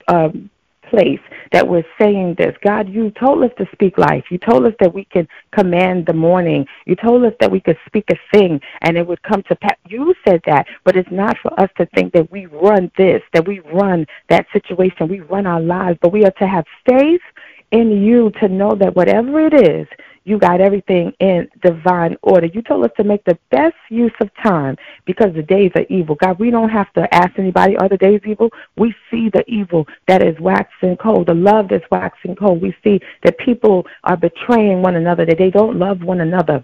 um, 0.07 0.49
place 0.91 1.19
that 1.51 1.67
we're 1.67 1.85
saying 1.99 2.35
this. 2.37 2.55
God, 2.63 2.87
you 2.87 3.11
told 3.11 3.43
us 3.43 3.51
to 3.57 3.65
speak 3.71 3.97
life. 3.97 4.25
You 4.29 4.37
told 4.37 4.65
us 4.65 4.73
that 4.79 4.93
we 4.93 5.05
can 5.05 5.27
command 5.57 6.05
the 6.05 6.13
morning. 6.13 6.65
You 6.85 6.95
told 6.95 7.23
us 7.23 7.33
that 7.39 7.51
we 7.51 7.59
could 7.59 7.77
speak 7.87 8.05
a 8.11 8.37
thing 8.37 8.59
and 8.81 8.97
it 8.97 9.07
would 9.07 9.23
come 9.23 9.41
to 9.49 9.55
pass. 9.55 9.77
You 9.87 10.13
said 10.27 10.41
that, 10.45 10.67
but 10.83 10.95
it's 10.95 11.11
not 11.11 11.37
for 11.41 11.57
us 11.59 11.69
to 11.77 11.87
think 11.95 12.13
that 12.13 12.31
we 12.31 12.45
run 12.45 12.91
this, 12.97 13.21
that 13.33 13.47
we 13.47 13.59
run 13.59 14.05
that 14.29 14.45
situation, 14.53 15.07
we 15.07 15.21
run 15.21 15.47
our 15.47 15.61
lives, 15.61 15.97
but 16.01 16.11
we 16.11 16.25
are 16.25 16.31
to 16.39 16.47
have 16.47 16.65
faith 16.87 17.21
in 17.71 18.03
you 18.03 18.31
to 18.41 18.47
know 18.49 18.71
that 18.79 18.95
whatever 18.95 19.39
it 19.39 19.53
is, 19.53 19.87
you 20.23 20.37
got 20.37 20.61
everything 20.61 21.13
in 21.19 21.47
divine 21.63 22.15
order. 22.21 22.45
You 22.45 22.61
told 22.61 22.85
us 22.85 22.91
to 22.97 23.03
make 23.03 23.23
the 23.25 23.37
best 23.49 23.75
use 23.89 24.13
of 24.21 24.29
time 24.43 24.77
because 25.05 25.33
the 25.33 25.41
days 25.41 25.71
are 25.75 25.85
evil. 25.89 26.15
God, 26.15 26.39
we 26.39 26.51
don't 26.51 26.69
have 26.69 26.91
to 26.93 27.11
ask 27.13 27.37
anybody, 27.39 27.75
are 27.77 27.89
the 27.89 27.97
days 27.97 28.21
evil? 28.25 28.49
We 28.77 28.93
see 29.09 29.29
the 29.29 29.43
evil 29.47 29.87
that 30.07 30.21
is 30.21 30.39
waxing 30.39 30.97
cold, 30.97 31.27
the 31.27 31.33
love 31.33 31.69
that's 31.69 31.89
waxing 31.91 32.35
cold. 32.35 32.61
We 32.61 32.75
see 32.83 32.99
that 33.23 33.37
people 33.39 33.87
are 34.03 34.17
betraying 34.17 34.81
one 34.81 34.95
another, 34.95 35.25
that 35.25 35.37
they 35.37 35.49
don't 35.49 35.77
love 35.77 36.03
one 36.03 36.21
another 36.21 36.63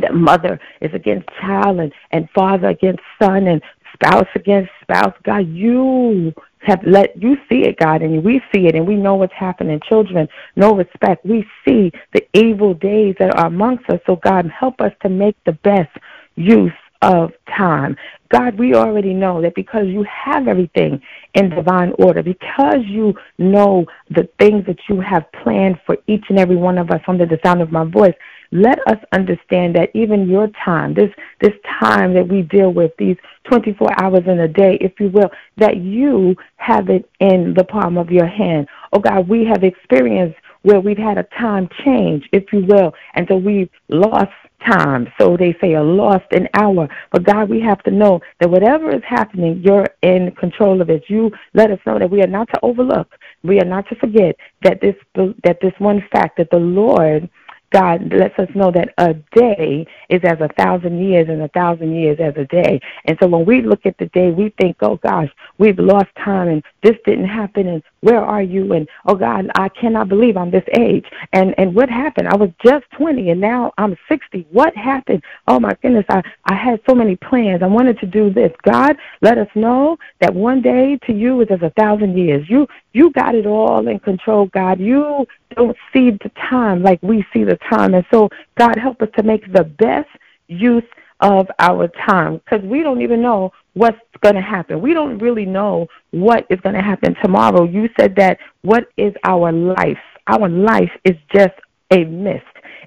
that 0.00 0.14
mother 0.14 0.60
is 0.80 0.92
against 0.94 1.28
child 1.40 1.80
and, 1.80 1.92
and 2.12 2.28
father 2.30 2.68
against 2.68 3.02
son 3.20 3.48
and 3.48 3.60
spouse 4.02 4.28
against 4.34 4.70
spouse. 4.82 5.14
God, 5.24 5.48
you 5.48 6.32
have 6.60 6.80
let 6.84 7.20
you 7.20 7.36
see 7.48 7.62
it, 7.62 7.78
God, 7.78 8.02
and 8.02 8.24
we 8.24 8.40
see 8.52 8.66
it, 8.66 8.74
and 8.74 8.86
we 8.86 8.96
know 8.96 9.14
what's 9.14 9.32
happening. 9.32 9.80
Children, 9.88 10.28
no 10.56 10.74
respect. 10.74 11.24
We 11.24 11.46
see 11.64 11.92
the 12.12 12.26
evil 12.34 12.74
days 12.74 13.14
that 13.18 13.36
are 13.36 13.46
amongst 13.46 13.88
us. 13.90 14.00
So, 14.06 14.16
God, 14.16 14.46
help 14.48 14.80
us 14.80 14.92
to 15.02 15.08
make 15.08 15.36
the 15.44 15.52
best 15.52 15.90
use 16.36 16.72
of 17.02 17.32
time. 17.56 17.96
God, 18.28 18.58
we 18.58 18.74
already 18.74 19.14
know 19.14 19.40
that 19.40 19.54
because 19.54 19.86
you 19.86 20.04
have 20.04 20.48
everything 20.48 21.00
in 21.34 21.48
divine 21.50 21.92
order, 21.98 22.22
because 22.22 22.80
you 22.84 23.14
know 23.38 23.86
the 24.10 24.28
things 24.38 24.66
that 24.66 24.78
you 24.88 25.00
have 25.00 25.30
planned 25.32 25.80
for 25.86 25.96
each 26.06 26.24
and 26.28 26.38
every 26.38 26.56
one 26.56 26.76
of 26.76 26.90
us 26.90 27.00
under 27.06 27.24
the 27.24 27.38
sound 27.44 27.62
of 27.62 27.70
my 27.70 27.84
voice, 27.84 28.14
let 28.50 28.78
us 28.86 28.98
understand 29.12 29.74
that 29.76 29.90
even 29.94 30.28
your 30.28 30.48
time, 30.64 30.94
this 30.94 31.10
this 31.40 31.52
time 31.80 32.14
that 32.14 32.28
we 32.28 32.42
deal 32.42 32.72
with, 32.72 32.92
these 32.98 33.16
24 33.44 34.02
hours 34.02 34.22
in 34.26 34.40
a 34.40 34.48
day, 34.48 34.78
if 34.80 34.92
you 34.98 35.08
will, 35.08 35.30
that 35.56 35.76
you 35.76 36.34
have 36.56 36.88
it 36.88 37.08
in 37.20 37.54
the 37.56 37.64
palm 37.64 37.98
of 37.98 38.10
your 38.10 38.26
hand. 38.26 38.68
Oh 38.92 39.00
God, 39.00 39.28
we 39.28 39.44
have 39.44 39.64
experienced 39.64 40.38
where 40.62 40.80
we've 40.80 40.98
had 40.98 41.18
a 41.18 41.22
time 41.38 41.68
change, 41.84 42.28
if 42.32 42.52
you 42.52 42.64
will, 42.66 42.92
and 43.14 43.26
so 43.28 43.36
we've 43.36 43.70
lost 43.88 44.32
time. 44.66 45.06
So 45.18 45.36
they 45.36 45.56
say 45.60 45.74
a 45.74 45.82
lost 45.82 46.26
an 46.32 46.48
hour. 46.54 46.88
But 47.12 47.24
God, 47.24 47.48
we 47.48 47.60
have 47.60 47.82
to 47.84 47.90
know 47.90 48.20
that 48.40 48.50
whatever 48.50 48.90
is 48.90 49.02
happening, 49.06 49.62
you're 49.64 49.86
in 50.02 50.32
control 50.32 50.80
of 50.80 50.90
it. 50.90 51.04
You 51.08 51.30
let 51.54 51.70
us 51.70 51.78
know 51.86 51.98
that 51.98 52.10
we 52.10 52.22
are 52.22 52.26
not 52.26 52.48
to 52.54 52.60
overlook, 52.62 53.08
we 53.42 53.60
are 53.60 53.64
not 53.64 53.88
to 53.88 53.94
forget 53.96 54.36
that 54.62 54.80
this 54.80 54.96
that 55.14 55.58
this 55.62 55.74
one 55.78 56.02
fact 56.12 56.38
that 56.38 56.50
the 56.50 56.58
Lord 56.58 57.28
God 57.72 58.12
lets 58.12 58.38
us 58.38 58.48
know 58.54 58.70
that 58.70 58.94
a 58.98 59.14
day 59.32 59.86
is 60.08 60.20
as 60.24 60.40
a 60.40 60.48
thousand 60.58 61.04
years 61.04 61.28
and 61.28 61.42
a 61.42 61.48
thousand 61.48 61.94
years 61.94 62.18
as 62.20 62.34
a 62.36 62.44
day. 62.46 62.80
And 63.04 63.18
so 63.20 63.28
when 63.28 63.44
we 63.44 63.62
look 63.62 63.84
at 63.84 63.98
the 63.98 64.06
day, 64.06 64.30
we 64.30 64.54
think, 64.60 64.76
oh 64.80 64.96
gosh, 64.96 65.28
we've 65.58 65.78
lost 65.78 66.08
time 66.16 66.48
and 66.48 66.62
this 66.82 66.96
didn't 67.04 67.26
happen 67.28 67.66
and 67.66 67.82
where 68.00 68.24
are 68.24 68.42
you? 68.42 68.72
And 68.72 68.88
oh 69.06 69.14
God, 69.14 69.50
I 69.56 69.68
cannot 69.68 70.08
believe 70.08 70.36
I'm 70.36 70.50
this 70.50 70.64
age. 70.76 71.04
And 71.32 71.54
and 71.58 71.74
what 71.74 71.88
happened? 71.88 72.28
I 72.28 72.36
was 72.36 72.50
just 72.64 72.84
20 72.92 73.30
and 73.30 73.40
now 73.40 73.72
I'm 73.78 73.96
60. 74.08 74.46
What 74.50 74.74
happened? 74.76 75.22
Oh 75.46 75.58
my 75.58 75.76
goodness, 75.82 76.06
I, 76.08 76.22
I 76.44 76.54
had 76.54 76.80
so 76.88 76.94
many 76.94 77.16
plans. 77.16 77.62
I 77.62 77.66
wanted 77.66 77.98
to 78.00 78.06
do 78.06 78.30
this. 78.32 78.52
God, 78.62 78.96
let 79.22 79.38
us 79.38 79.48
know 79.54 79.98
that 80.20 80.34
one 80.34 80.62
day 80.62 80.98
to 81.06 81.12
you 81.12 81.40
is 81.40 81.48
as 81.50 81.62
a 81.62 81.70
thousand 81.70 82.16
years. 82.16 82.48
You 82.48 82.66
you 82.92 83.10
got 83.12 83.34
it 83.34 83.46
all 83.46 83.86
in 83.88 83.98
control, 84.00 84.46
God. 84.46 84.80
You 84.80 85.26
don't 85.56 85.76
see 85.92 86.10
the 86.10 86.30
time 86.50 86.82
like 86.82 87.02
we 87.02 87.24
see 87.32 87.44
the 87.44 87.58
time. 87.70 87.94
And 87.94 88.04
so, 88.10 88.28
God, 88.56 88.76
help 88.76 89.02
us 89.02 89.08
to 89.16 89.22
make 89.22 89.52
the 89.52 89.64
best 89.64 90.08
use 90.48 90.84
of 91.20 91.48
our 91.58 91.88
time 92.06 92.40
because 92.44 92.64
we 92.64 92.82
don't 92.82 93.02
even 93.02 93.20
know 93.20 93.52
what's 93.74 93.98
going 94.20 94.34
to 94.34 94.40
happen. 94.40 94.80
We 94.80 94.94
don't 94.94 95.18
really 95.18 95.46
know 95.46 95.86
what 96.10 96.46
is 96.50 96.60
going 96.60 96.74
to 96.74 96.82
happen 96.82 97.14
tomorrow. 97.22 97.64
You 97.64 97.88
said 97.98 98.14
that 98.16 98.38
what 98.62 98.88
is 98.96 99.14
our 99.24 99.52
life? 99.52 99.98
Our 100.26 100.48
life 100.48 100.90
is 101.04 101.16
just 101.32 101.54
a 101.90 102.04
mist, 102.04 102.44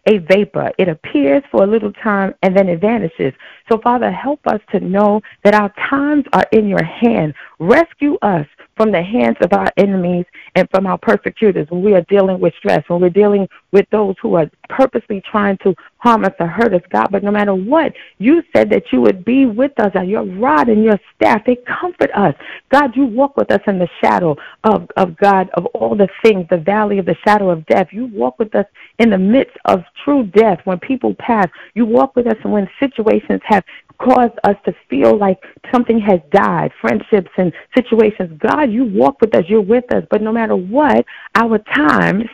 a 0.07 0.19
vapor. 0.19 0.71
It 0.77 0.87
appears 0.87 1.43
for 1.51 1.63
a 1.63 1.67
little 1.67 1.91
time 1.93 2.33
and 2.43 2.55
then 2.55 2.69
it 2.69 2.81
vanishes. 2.81 3.33
So, 3.69 3.79
Father, 3.79 4.11
help 4.11 4.45
us 4.47 4.61
to 4.71 4.79
know 4.79 5.21
that 5.43 5.53
our 5.53 5.73
times 5.89 6.25
are 6.33 6.45
in 6.51 6.67
your 6.67 6.83
hand. 6.83 7.33
Rescue 7.59 8.17
us 8.21 8.45
from 8.77 8.91
the 8.91 9.01
hands 9.01 9.37
of 9.41 9.53
our 9.53 9.71
enemies 9.77 10.25
and 10.55 10.69
from 10.71 10.87
our 10.87 10.97
persecutors 10.97 11.67
when 11.69 11.83
we 11.83 11.93
are 11.93 12.01
dealing 12.03 12.39
with 12.39 12.53
stress, 12.57 12.83
when 12.87 13.01
we're 13.01 13.09
dealing 13.09 13.47
with 13.71 13.85
those 13.91 14.15
who 14.21 14.35
are 14.35 14.49
purposely 14.69 15.21
trying 15.29 15.57
to 15.57 15.73
harm 15.97 16.25
us 16.25 16.33
or 16.39 16.47
hurt 16.47 16.73
us, 16.73 16.81
God. 16.89 17.07
But 17.11 17.23
no 17.23 17.31
matter 17.31 17.53
what, 17.53 17.93
you 18.17 18.41
said 18.55 18.69
that 18.71 18.91
you 18.91 19.01
would 19.01 19.23
be 19.23 19.45
with 19.45 19.77
us 19.79 19.91
and 19.93 20.09
your 20.09 20.23
rod 20.23 20.67
and 20.67 20.83
your 20.83 20.99
staff, 21.15 21.43
they 21.45 21.57
comfort 21.57 22.11
us. 22.15 22.33
God, 22.69 22.95
you 22.95 23.05
walk 23.05 23.37
with 23.37 23.51
us 23.51 23.61
in 23.67 23.77
the 23.77 23.89
shadow 24.01 24.35
of, 24.63 24.89
of 24.97 25.15
God, 25.17 25.49
of 25.53 25.65
all 25.67 25.95
the 25.95 26.09
things, 26.23 26.47
the 26.49 26.57
valley 26.57 26.97
of 26.97 27.05
the 27.05 27.15
shadow 27.23 27.49
of 27.49 27.65
death. 27.67 27.87
You 27.91 28.07
walk 28.07 28.39
with 28.39 28.55
us 28.55 28.65
in 28.99 29.09
the 29.09 29.17
midst 29.17 29.57
of 29.65 29.83
true 30.03 30.25
death 30.25 30.59
when 30.63 30.79
people 30.79 31.13
pass. 31.15 31.47
You 31.75 31.85
walk 31.85 32.15
with 32.15 32.27
us 32.27 32.37
when 32.43 32.69
situations 32.79 33.41
have 33.45 33.63
caused 34.01 34.37
us 34.43 34.55
to 34.65 34.73
feel 34.89 35.17
like 35.17 35.39
something 35.73 35.99
has 35.99 36.19
died, 36.31 36.71
friendships 36.81 37.31
and 37.37 37.53
situations. 37.75 38.39
God, 38.39 38.71
you 38.71 38.85
walk 38.85 39.21
with 39.21 39.35
us, 39.35 39.43
you're 39.47 39.61
with 39.61 39.93
us. 39.93 40.03
But 40.09 40.21
no 40.21 40.31
matter 40.31 40.55
what, 40.55 41.05
our 41.35 41.59
times 41.59 42.25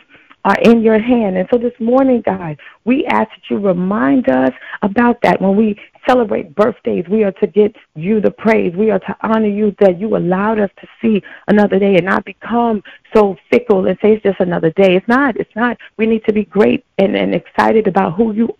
are 0.44 0.56
in 0.62 0.82
your 0.82 0.98
hand. 0.98 1.36
And 1.36 1.48
so 1.52 1.58
this 1.58 1.78
morning, 1.78 2.22
God, 2.24 2.58
we 2.84 3.04
ask 3.06 3.28
that 3.28 3.50
you 3.50 3.58
remind 3.58 4.30
us 4.30 4.52
about 4.82 5.20
that. 5.22 5.42
When 5.42 5.56
we 5.56 5.78
celebrate 6.08 6.54
birthdays, 6.54 7.04
we 7.10 7.24
are 7.24 7.32
to 7.32 7.46
get 7.46 7.74
you 7.94 8.20
the 8.20 8.30
praise. 8.30 8.74
We 8.74 8.90
are 8.90 9.00
to 9.00 9.16
honor 9.22 9.48
you 9.48 9.74
that 9.80 10.00
you 10.00 10.16
allowed 10.16 10.60
us 10.60 10.70
to 10.80 10.88
see 11.02 11.22
another 11.48 11.78
day 11.78 11.96
and 11.96 12.06
not 12.06 12.24
become 12.24 12.82
so 13.14 13.36
fickle 13.50 13.86
and 13.86 13.98
say 14.00 14.14
it's 14.14 14.22
just 14.22 14.40
another 14.40 14.70
day. 14.70 14.96
It's 14.96 15.08
not. 15.08 15.36
It's 15.36 15.54
not. 15.54 15.76
We 15.96 16.06
need 16.06 16.24
to 16.26 16.32
be 16.32 16.44
great 16.44 16.84
and, 16.96 17.14
and 17.14 17.34
excited 17.34 17.86
about 17.86 18.14
who 18.14 18.32
you 18.32 18.56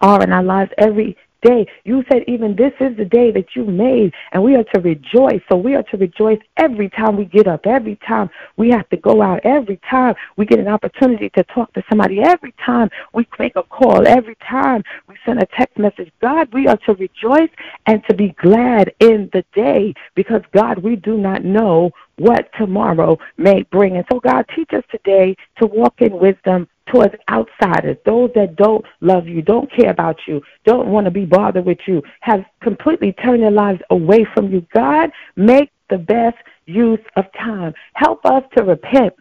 are 0.00 0.22
in 0.22 0.32
our 0.32 0.42
lives 0.42 0.70
every 0.78 1.16
day. 1.46 1.66
You 1.84 2.04
said 2.10 2.22
even 2.26 2.56
this 2.56 2.72
is 2.80 2.96
the 2.96 3.04
day 3.04 3.30
that 3.32 3.54
you 3.54 3.64
made, 3.64 4.12
and 4.32 4.42
we 4.42 4.56
are 4.56 4.64
to 4.74 4.80
rejoice. 4.80 5.42
So 5.48 5.56
we 5.56 5.74
are 5.74 5.82
to 5.84 5.96
rejoice 5.96 6.40
every 6.56 6.88
time 6.90 7.16
we 7.16 7.24
get 7.24 7.46
up, 7.46 7.66
every 7.66 7.96
time 8.06 8.30
we 8.56 8.70
have 8.70 8.88
to 8.90 8.96
go 8.96 9.22
out, 9.22 9.40
every 9.44 9.80
time 9.88 10.14
we 10.36 10.46
get 10.46 10.58
an 10.58 10.68
opportunity 10.68 11.30
to 11.30 11.42
talk 11.44 11.72
to 11.74 11.82
somebody, 11.88 12.20
every 12.20 12.54
time 12.64 12.88
we 13.12 13.26
make 13.38 13.56
a 13.56 13.62
call, 13.62 14.06
every 14.06 14.36
time 14.48 14.82
we 15.08 15.16
send 15.24 15.40
a 15.40 15.46
text 15.56 15.78
message. 15.78 16.10
God, 16.20 16.52
we 16.52 16.66
are 16.66 16.78
to 16.86 16.94
rejoice 16.94 17.50
and 17.86 18.02
to 18.08 18.14
be 18.14 18.34
glad 18.40 18.92
in 19.00 19.30
the 19.32 19.44
day 19.54 19.94
because, 20.14 20.42
God, 20.52 20.78
we 20.78 20.96
do 20.96 21.16
not 21.16 21.44
know 21.44 21.90
what 22.18 22.48
tomorrow 22.58 23.18
may 23.36 23.62
bring. 23.64 23.96
And 23.96 24.06
so, 24.10 24.20
God, 24.20 24.46
teach 24.54 24.72
us 24.72 24.84
today 24.90 25.36
to 25.58 25.66
walk 25.66 26.00
in 26.00 26.18
wisdom 26.18 26.66
towards 26.86 27.14
outsiders, 27.30 27.96
those 28.04 28.30
that 28.34 28.56
don't 28.56 28.84
love 29.00 29.26
you, 29.26 29.42
don't 29.42 29.70
care 29.72 29.90
about 29.90 30.16
you, 30.26 30.40
don't 30.64 30.88
want 30.88 31.04
to 31.04 31.10
be 31.10 31.24
bothered 31.24 31.64
with 31.64 31.78
you, 31.86 32.02
have 32.20 32.44
completely 32.60 33.12
turned 33.12 33.42
their 33.42 33.50
lives 33.50 33.80
away 33.90 34.26
from 34.34 34.52
you. 34.52 34.66
God, 34.74 35.10
make 35.36 35.70
the 35.90 35.98
best 35.98 36.36
use 36.66 37.00
of 37.16 37.24
time. 37.32 37.74
Help 37.94 38.24
us 38.24 38.42
to 38.56 38.64
repent. 38.64 39.14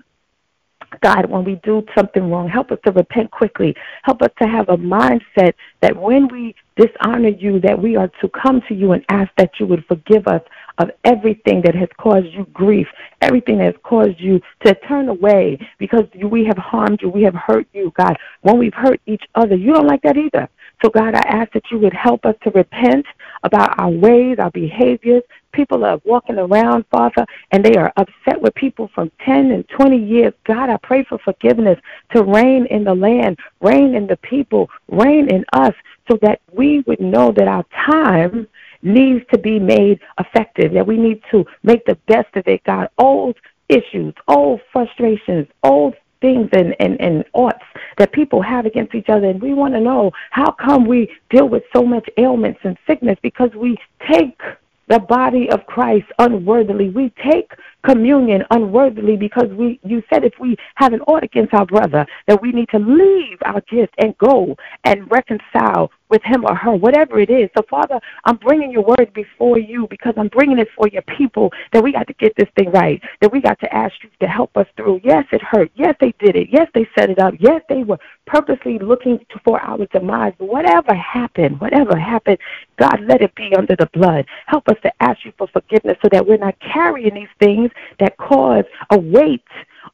God, 1.01 1.29
when 1.29 1.43
we 1.43 1.55
do 1.63 1.83
something 1.97 2.31
wrong, 2.31 2.47
help 2.47 2.71
us 2.71 2.79
to 2.85 2.91
repent 2.91 3.31
quickly. 3.31 3.75
Help 4.03 4.21
us 4.21 4.31
to 4.41 4.47
have 4.47 4.69
a 4.69 4.77
mindset 4.77 5.53
that 5.81 5.95
when 5.95 6.27
we 6.29 6.55
dishonor 6.77 7.29
you, 7.29 7.59
that 7.61 7.81
we 7.81 7.95
are 7.95 8.09
to 8.21 8.29
come 8.29 8.61
to 8.67 8.73
you 8.73 8.93
and 8.93 9.03
ask 9.09 9.29
that 9.37 9.51
you 9.59 9.65
would 9.65 9.85
forgive 9.85 10.27
us 10.27 10.41
of 10.77 10.91
everything 11.03 11.61
that 11.63 11.75
has 11.75 11.89
caused 11.97 12.27
you 12.27 12.45
grief, 12.53 12.87
everything 13.21 13.57
that 13.57 13.65
has 13.65 13.81
caused 13.83 14.19
you 14.19 14.41
to 14.65 14.75
turn 14.87 15.09
away 15.09 15.57
because 15.77 16.03
we 16.23 16.45
have 16.45 16.57
harmed 16.57 17.01
you, 17.01 17.09
we 17.09 17.23
have 17.23 17.35
hurt 17.35 17.67
you, 17.73 17.91
God. 17.97 18.17
When 18.41 18.57
we've 18.57 18.73
hurt 18.73 18.99
each 19.05 19.23
other, 19.35 19.55
you 19.55 19.73
don't 19.73 19.87
like 19.87 20.01
that 20.03 20.17
either. 20.17 20.49
So, 20.83 20.89
God, 20.89 21.15
I 21.15 21.21
ask 21.21 21.51
that 21.53 21.63
you 21.71 21.79
would 21.79 21.93
help 21.93 22.25
us 22.25 22.35
to 22.43 22.51
repent 22.51 23.05
about 23.43 23.79
our 23.79 23.89
ways, 23.89 24.37
our 24.39 24.51
behaviors. 24.51 25.23
People 25.53 25.85
are 25.85 26.01
walking 26.03 26.37
around, 26.37 26.85
Father, 26.91 27.25
and 27.51 27.63
they 27.63 27.75
are 27.75 27.93
upset 27.95 28.41
with 28.41 28.53
people 28.55 28.89
from 28.93 29.09
10 29.25 29.51
and 29.51 29.67
20 29.69 29.97
years. 29.97 30.33
God, 30.43 30.69
I 30.69 30.77
pray 30.77 31.05
for 31.05 31.17
forgiveness 31.19 31.79
to 32.13 32.23
reign 32.23 32.65
in 32.65 32.83
the 32.83 32.93
land, 32.93 33.39
reign 33.61 33.95
in 33.95 34.05
the 34.05 34.17
people, 34.17 34.69
reign 34.89 35.29
in 35.29 35.45
us, 35.53 35.73
so 36.11 36.19
that 36.21 36.41
we 36.51 36.81
would 36.81 36.99
know 36.99 37.31
that 37.31 37.47
our 37.47 37.65
time 37.87 38.47
needs 38.85 39.25
to 39.33 39.37
be 39.37 39.59
made 39.59 39.99
effective, 40.19 40.71
that 40.73 40.87
we 40.87 40.97
need 40.97 41.21
to 41.31 41.45
make 41.63 41.85
the 41.85 41.95
best 42.07 42.33
of 42.35 42.47
it, 42.47 42.63
God. 42.63 42.89
Old 42.97 43.35
issues, 43.67 44.13
old 44.27 44.61
frustrations, 44.71 45.47
old 45.63 45.95
things 46.21 46.49
and, 46.53 46.75
and, 46.79 46.99
and 47.01 47.25
oughts 47.33 47.65
that 47.97 48.11
people 48.13 48.41
have 48.41 48.65
against 48.65 48.95
each 48.95 49.09
other. 49.09 49.29
And 49.29 49.41
we 49.41 49.53
want 49.53 49.73
to 49.73 49.79
know 49.79 50.11
how 50.31 50.51
come 50.51 50.85
we 50.85 51.11
deal 51.29 51.49
with 51.49 51.63
so 51.75 51.83
much 51.83 52.07
ailments 52.17 52.59
and 52.63 52.77
sickness 52.87 53.17
because 53.21 53.51
we 53.55 53.77
take 54.09 54.39
the 54.87 54.99
body 54.99 55.49
of 55.49 55.65
Christ 55.65 56.05
unworthily. 56.19 56.89
We 56.89 57.11
take 57.23 57.51
communion 57.85 58.43
unworthily 58.51 59.15
because 59.15 59.49
we 59.57 59.79
you 59.83 60.01
said 60.09 60.23
if 60.23 60.33
we 60.39 60.55
have 60.75 60.93
an 60.93 61.01
ought 61.01 61.23
against 61.23 61.53
our 61.53 61.65
brother 61.65 62.05
that 62.27 62.41
we 62.41 62.51
need 62.51 62.67
to 62.69 62.79
leave 62.79 63.37
our 63.45 63.61
gift 63.69 63.93
and 63.99 64.17
go 64.17 64.55
and 64.83 65.09
reconcile 65.11 65.91
with 66.09 66.21
him 66.23 66.45
or 66.45 66.55
her, 66.55 66.71
whatever 66.71 67.19
it 67.19 67.29
is. 67.29 67.49
So, 67.57 67.63
Father, 67.69 67.99
I'm 68.25 68.37
bringing 68.37 68.71
your 68.71 68.83
word 68.83 69.11
before 69.13 69.57
you 69.57 69.87
because 69.89 70.13
I'm 70.17 70.27
bringing 70.27 70.59
it 70.59 70.67
for 70.75 70.87
your 70.87 71.01
people 71.17 71.51
that 71.73 71.83
we 71.83 71.91
got 71.91 72.07
to 72.07 72.13
get 72.13 72.33
this 72.37 72.49
thing 72.57 72.71
right, 72.71 73.01
that 73.21 73.31
we 73.31 73.41
got 73.41 73.59
to 73.61 73.75
ask 73.75 73.93
you 74.03 74.09
to 74.21 74.27
help 74.27 74.55
us 74.55 74.67
through. 74.77 75.01
Yes, 75.03 75.25
it 75.31 75.41
hurt. 75.41 75.71
Yes, 75.75 75.95
they 75.99 76.13
did 76.19 76.35
it. 76.35 76.49
Yes, 76.51 76.67
they 76.73 76.87
set 76.97 77.09
it 77.09 77.19
up. 77.19 77.33
Yes, 77.39 77.61
they 77.69 77.83
were 77.83 77.97
purposely 78.27 78.79
looking 78.79 79.19
for 79.43 79.59
our 79.59 79.85
demise. 79.87 80.33
Whatever 80.37 80.93
happened, 80.93 81.59
whatever 81.59 81.97
happened, 81.97 82.37
God, 82.77 82.99
let 83.07 83.21
it 83.21 83.33
be 83.35 83.51
under 83.57 83.75
the 83.75 83.89
blood. 83.93 84.25
Help 84.47 84.67
us 84.67 84.77
to 84.83 84.91
ask 85.01 85.25
you 85.25 85.33
for 85.37 85.47
forgiveness 85.47 85.97
so 86.01 86.09
that 86.11 86.25
we're 86.25 86.37
not 86.37 86.55
carrying 86.59 87.15
these 87.15 87.27
things 87.39 87.71
that 87.99 88.17
cause 88.17 88.65
a 88.91 88.97
weight 88.97 89.43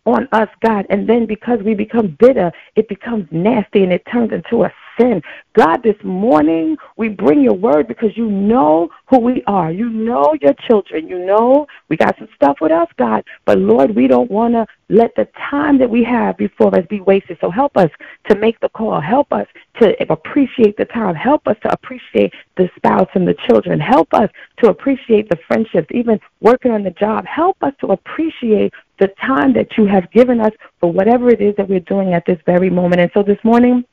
on 0.06 0.28
us, 0.32 0.50
God. 0.66 0.86
And 0.90 1.08
then 1.08 1.26
because 1.26 1.60
we 1.64 1.74
become 1.74 2.18
bitter, 2.20 2.52
it 2.76 2.88
becomes 2.88 3.28
nasty 3.32 3.84
and 3.84 3.94
it 3.94 4.06
turns 4.12 4.32
into 4.32 4.64
a 4.64 4.74
sin. 5.02 5.22
God, 5.54 5.84
this 5.84 5.96
morning 6.04 6.78
we 6.98 7.10
bring 7.10 7.42
your 7.42 7.54
word 7.54 7.88
because 7.88 8.16
you 8.16 8.30
know 8.30 8.90
who 9.08 9.20
we 9.20 9.44
are. 9.48 9.72
You 9.72 9.90
know 9.90 10.36
your 10.42 10.54
children. 10.68 11.08
You 11.08 11.26
know 11.26 11.68
we 11.90 11.98
got 11.98 12.18
some 12.18 12.30
stuff 12.36 12.58
with 12.62 12.72
us, 12.72 12.88
God. 12.98 13.24
But 13.46 13.58
Lord, 13.58 13.96
we 13.96 14.08
don't 14.08 14.32
want 14.32 14.54
to 14.54 14.66
let 14.90 15.16
the 15.16 15.28
time 15.50 15.78
that 15.80 15.90
we 15.90 16.04
have 16.04 16.38
before 16.38 16.74
us 16.78 16.86
be 16.90 17.02
wasted. 17.02 17.38
So 17.42 17.50
help 17.50 17.76
us 17.78 17.90
to 18.30 18.36
make 18.36 18.60
the 18.60 18.70
call. 18.70 19.02
Help 19.02 19.32
us 19.34 19.48
to 19.80 19.96
appreciate 20.12 20.78
the 20.78 20.86
time. 20.86 21.16
Help 21.16 21.48
us 21.48 21.58
to 21.64 21.72
appreciate 21.72 22.34
the 22.58 22.70
spouse 22.76 23.10
and 23.14 23.28
the 23.28 23.36
children. 23.48 23.80
Help 23.80 24.14
us 24.14 24.30
to 24.62 24.70
appreciate 24.70 25.30
the 25.30 25.38
friendships, 25.48 25.88
even 25.92 26.20
working 26.40 26.72
on 26.72 26.84
the 26.84 26.92
job. 26.92 27.26
Help 27.26 27.58
us 27.62 27.74
to 27.82 27.88
appreciate 27.88 28.74
the 29.00 29.08
time 29.26 29.52
that 29.54 29.78
you 29.78 29.86
have 29.86 30.10
given 30.12 30.40
us 30.40 30.52
for 30.80 30.92
whatever 30.92 31.30
it 31.30 31.42
is 31.42 31.56
that 31.56 31.68
we're 31.68 31.80
doing 31.80 32.14
at 32.14 32.26
this 32.26 32.38
very 32.46 32.70
moment. 32.70 33.02
And 33.02 33.12
so 33.14 33.24
this 33.24 33.40
morning, 33.44 33.84